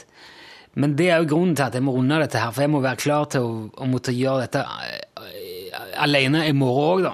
Men 0.80 0.94
det 0.96 1.10
er 1.12 1.20
jo 1.20 1.34
grunnen 1.34 1.56
til 1.58 1.68
at 1.68 1.76
jeg 1.76 1.84
må 1.84 1.94
runde 1.98 2.20
dette 2.22 2.40
her, 2.40 2.54
for 2.56 2.64
jeg 2.64 2.72
må 2.72 2.80
være 2.84 3.02
klar 3.02 3.28
til 3.34 3.44
å, 3.44 3.56
å 3.76 3.88
måtte 3.92 4.14
gjøre 4.16 4.46
dette 4.46 4.62
eh, 4.64 5.82
alene 6.00 6.46
i 6.48 6.54
morgen 6.56 7.10
òg, 7.10 7.10
da. 7.10 7.12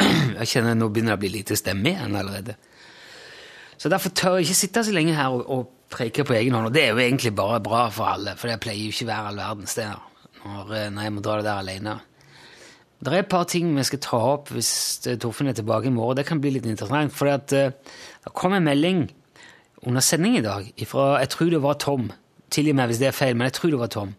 Jeg 0.40 0.48
kjenner 0.48 0.76
Nå 0.76 0.86
begynner 0.88 1.12
det 1.12 1.18
å 1.18 1.20
bli 1.20 1.28
lite 1.34 1.56
stemme 1.58 1.90
igjen 1.90 2.14
allerede. 2.16 2.54
Så 3.80 3.90
derfor 3.92 4.12
tør 4.16 4.38
jeg 4.38 4.46
ikke 4.46 4.56
sitte 4.56 4.82
så 4.84 4.92
lenge 4.92 5.12
her 5.16 5.34
og, 5.34 5.42
og 5.52 5.90
preike 5.92 6.24
på 6.24 6.32
egen 6.36 6.56
hånd. 6.56 6.70
Og 6.70 6.72
det 6.72 6.86
er 6.86 6.94
jo 6.94 7.02
egentlig 7.02 7.34
bare 7.36 7.58
bra 7.64 7.82
for 7.92 8.08
alle, 8.08 8.32
for 8.40 8.48
det 8.48 8.56
pleier 8.62 8.86
jo 8.86 8.94
ikke 8.94 9.04
å 9.04 9.10
være 9.10 9.32
all 9.32 9.40
verdens 9.40 9.76
det 9.76 9.86
når, 9.90 10.72
eh, 10.76 10.88
når 10.94 11.06
jeg 11.06 11.14
må 11.16 11.24
dra 11.24 11.36
det 11.36 11.46
der 11.48 11.60
alene. 11.60 11.94
Det 13.00 13.14
er 13.14 13.22
et 13.22 13.30
par 13.32 13.46
ting 13.48 13.70
vi 13.72 13.84
skal 13.88 14.00
ta 14.04 14.18
opp 14.34 14.50
hvis 14.52 14.70
eh, 15.08 15.16
Torfinn 15.20 15.48
er 15.48 15.56
tilbake 15.56 15.88
i 15.88 15.94
morgen. 15.94 16.18
Det 16.18 16.26
kan 16.28 16.40
bli 16.40 16.52
litt 16.52 16.66
interessant. 16.68 17.14
For 17.16 17.30
eh, 17.32 17.70
det 17.72 18.32
kom 18.36 18.52
en 18.52 18.66
melding 18.66 19.06
under 19.88 20.04
sending 20.04 20.36
i 20.36 20.44
dag 20.44 20.68
fra 20.86 21.14
Jeg 21.22 21.30
tror 21.32 21.50
det 21.54 21.62
var 21.64 21.78
Tom. 21.80 22.10
Tilgi 22.52 22.74
meg 22.76 22.90
hvis 22.90 23.00
det 23.00 23.08
er 23.08 23.16
feil, 23.16 23.36
men 23.36 23.48
jeg 23.48 23.56
tror 23.56 23.72
det 23.72 23.80
var 23.80 23.92
Tom. 23.94 24.12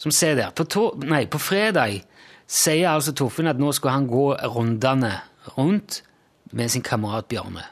Som 0.00 0.14
ser 0.16 0.38
der. 0.38 0.54
På, 0.56 0.64
to, 0.64 0.86
nei, 1.04 1.26
på 1.28 1.38
fredag 1.42 2.00
sier 2.48 2.88
altså 2.94 3.12
Torfinn 3.12 3.50
at 3.50 3.60
nå 3.60 3.68
skal 3.76 3.98
han 3.98 4.08
gå 4.08 4.30
rundene 4.54 5.18
rundt 5.58 6.00
med 6.56 6.72
sin 6.72 6.82
kamerat 6.82 7.28
Bjarne. 7.28 7.66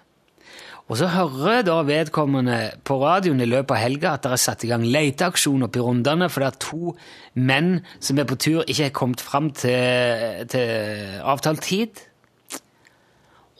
Og 0.88 0.96
så 0.96 1.11
hører 1.12 1.66
da 1.68 1.83
vedkommende 1.85 2.59
på 2.88 2.96
radioen 3.03 3.42
i 3.44 3.48
løpet 3.48 3.74
av 3.77 3.83
helga 3.83 4.12
at 4.16 4.24
det 4.24 4.31
er 4.33 4.40
satt 4.40 4.64
i 4.64 4.70
gang 4.70 4.87
leteaksjon 4.88 5.66
oppe 5.66 5.83
i 5.83 6.29
for 6.33 6.40
det 6.40 6.48
er 6.48 6.61
to 6.64 6.94
menn 7.35 7.83
som 8.01 8.18
er 8.18 8.24
på 8.24 8.38
tur, 8.40 8.62
ikke 8.64 8.87
er 8.87 8.96
kommet 8.96 9.20
fram 9.20 9.51
til, 9.51 10.48
til 10.48 11.20
avtalt 11.20 11.62
tid. 11.62 12.01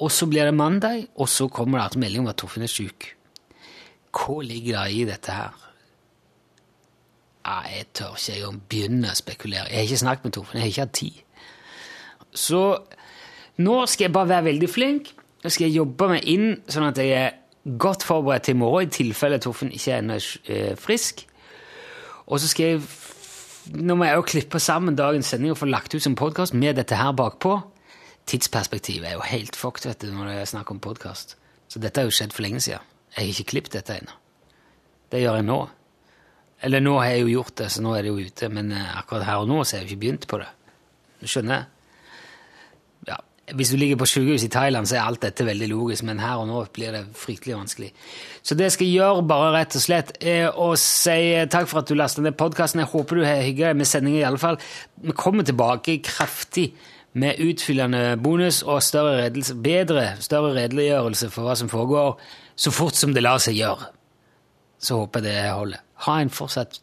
Og 0.01 0.11
så 0.11 0.27
blir 0.27 0.45
det 0.47 0.55
mandag, 0.55 1.09
og 1.17 1.29
så 1.29 1.49
kommer 1.49 1.79
det 1.79 1.85
altså 1.85 1.99
melding 1.99 2.25
om 2.25 2.31
at 2.33 2.39
Torfinn 2.39 2.65
er 2.65 2.73
syk. 2.73 3.15
Hva 4.15 4.41
ligger 4.43 4.79
det 4.79 4.95
i 4.95 5.05
dette 5.05 5.35
her? 5.35 5.65
Jeg 7.45 7.87
tør 7.97 8.17
ikke 8.17 8.37
engang 8.39 8.63
begynne 8.69 9.13
å 9.13 9.19
spekulere. 9.19 9.69
Jeg 9.69 9.77
har 9.77 9.89
ikke 9.89 10.05
snakket 10.05 10.25
med 10.25 10.37
Torfinn, 10.37 10.61
jeg 10.61 10.65
har 10.65 10.73
ikke 10.73 10.87
hatt 10.87 10.97
tid. 10.97 11.23
Så 12.33 12.63
nå 13.59 13.79
skal 13.87 14.09
jeg 14.09 14.17
bare 14.17 14.33
være 14.33 14.49
veldig 14.53 14.71
flink. 14.71 15.13
Nå 15.45 15.53
skal 15.53 15.69
jeg 15.69 15.79
jobbe 15.79 16.09
meg 16.11 16.27
inn 16.31 16.49
sånn 16.71 16.89
at 16.89 16.99
jeg 16.99 17.15
er 17.15 17.77
godt 17.79 18.05
forberedt 18.07 18.49
til 18.49 18.57
i 18.57 18.59
morgen, 18.59 18.89
i 18.89 18.95
tilfelle 18.95 19.39
Torfinn 19.43 19.73
ikke 19.75 19.99
ennå 20.01 20.19
er 20.19 20.79
frisk. 20.81 21.25
Og 22.27 22.41
så 22.41 22.51
skal 22.51 22.75
jeg 22.75 22.83
Nå 23.69 23.99
må 24.01 24.07
jeg 24.07 24.17
jo 24.17 24.23
klippe 24.25 24.59
sammen 24.65 24.97
dagens 24.97 25.29
sending 25.29 25.53
og 25.53 25.59
få 25.61 25.67
lagt 25.69 25.93
ut 25.93 26.01
som 26.01 26.15
podkast 26.17 26.55
med 26.57 26.79
dette 26.79 26.97
her 26.97 27.11
bakpå. 27.13 27.59
Tidsperspektivet 28.25 29.11
er 29.11 29.19
jo 29.19 29.27
helt 29.29 29.59
fucked 29.61 29.85
vet 29.85 30.01
du, 30.01 30.09
når 30.09 30.31
det 30.31 30.37
er 30.41 30.49
snakk 30.49 30.71
om 30.73 30.81
podkast. 30.81 31.35
Så 31.69 31.83
dette 31.83 32.01
har 32.01 32.09
jo 32.09 32.15
skjedd 32.17 32.33
for 32.33 32.47
lenge 32.47 32.63
siden. 32.65 32.81
Jeg 33.13 33.19
har 33.19 33.29
ikke 33.35 33.51
klippet 33.53 33.77
dette 33.77 33.99
ennå. 33.99 34.15
Det 35.13 35.21
gjør 35.21 35.37
jeg 35.37 35.47
nå. 35.51 35.59
Eller 36.65 36.81
nå 36.81 36.95
har 36.97 37.11
jeg 37.13 37.27
jo 37.27 37.35
gjort 37.35 37.59
det, 37.61 37.69
så 37.75 37.85
nå 37.85 37.93
er 37.93 38.07
det 38.07 38.15
jo 38.15 38.25
ute, 38.25 38.49
men 38.57 38.73
eh, 38.73 38.97
akkurat 38.99 39.29
her 39.29 39.43
og 39.45 39.51
nå 39.53 39.61
så 39.63 39.77
har 39.77 39.83
jeg 39.83 39.91
jo 39.91 39.93
ikke 39.93 40.05
begynt 40.07 40.27
på 40.33 40.41
det. 40.41 40.49
Du 41.21 41.29
skjønner? 41.31 41.69
Hvis 43.57 43.71
du 43.73 43.77
ligger 43.81 43.97
på 43.97 44.07
sykehus 44.09 44.45
i 44.45 44.51
Thailand, 44.53 44.89
så 44.89 44.99
er 44.99 45.07
alt 45.07 45.23
dette 45.23 45.47
veldig 45.47 45.69
logisk, 45.71 46.05
men 46.05 46.21
her 46.21 46.43
og 46.43 46.49
nå 46.51 46.61
blir 46.75 46.93
det 46.93 47.05
fryktelig 47.17 47.57
vanskelig. 47.57 47.89
Så 48.43 48.57
det 48.59 48.69
jeg 48.69 48.77
skal 48.77 48.91
gjøre, 48.93 49.25
bare 49.31 49.55
rett 49.55 49.77
og 49.79 49.85
slett, 49.85 50.13
er 50.21 50.53
å 50.53 50.69
si 50.81 51.47
takk 51.51 51.69
for 51.71 51.81
at 51.81 51.89
du 51.89 51.97
lastet 51.97 52.27
ned 52.27 52.37
podkasten. 52.41 52.83
Jeg 52.85 52.93
håper 52.93 53.21
du 53.21 53.25
har 53.25 53.43
hygga 53.45 53.71
deg 53.71 53.81
med 53.81 53.89
sendingen, 53.89 54.21
i 54.21 54.27
alle 54.29 54.41
fall. 54.43 54.61
Vi 55.01 55.17
kommer 55.17 55.47
tilbake 55.49 56.01
kraftig 56.05 56.71
med 57.19 57.41
utfyllende 57.43 58.19
bonus 58.21 58.61
og 58.63 58.83
større 58.85 59.17
redelse, 59.23 59.57
bedre, 59.65 60.11
større 60.21 60.53
redeliggjørelse 60.57 61.31
for 61.33 61.49
hva 61.49 61.57
som 61.59 61.73
foregår, 61.73 62.19
så 62.59 62.75
fort 62.75 62.99
som 62.99 63.15
det 63.17 63.25
lar 63.25 63.41
seg 63.43 63.59
gjøre. 63.59 63.91
Så 64.79 65.01
håper 65.01 65.25
jeg 65.25 65.33
det 65.33 65.51
holder. 65.51 65.83
Ha 66.07 66.21
en 66.23 66.31
fortsatt 66.31 66.81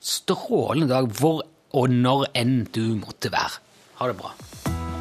strålende 0.00 0.90
dag 0.90 1.08
hvor 1.20 1.44
og 1.76 1.92
når 1.92 2.30
enn 2.34 2.64
du 2.74 2.84
måtte 2.98 3.30
være. 3.32 3.60
Ha 4.00 4.10
det 4.10 4.16
bra. 4.18 4.34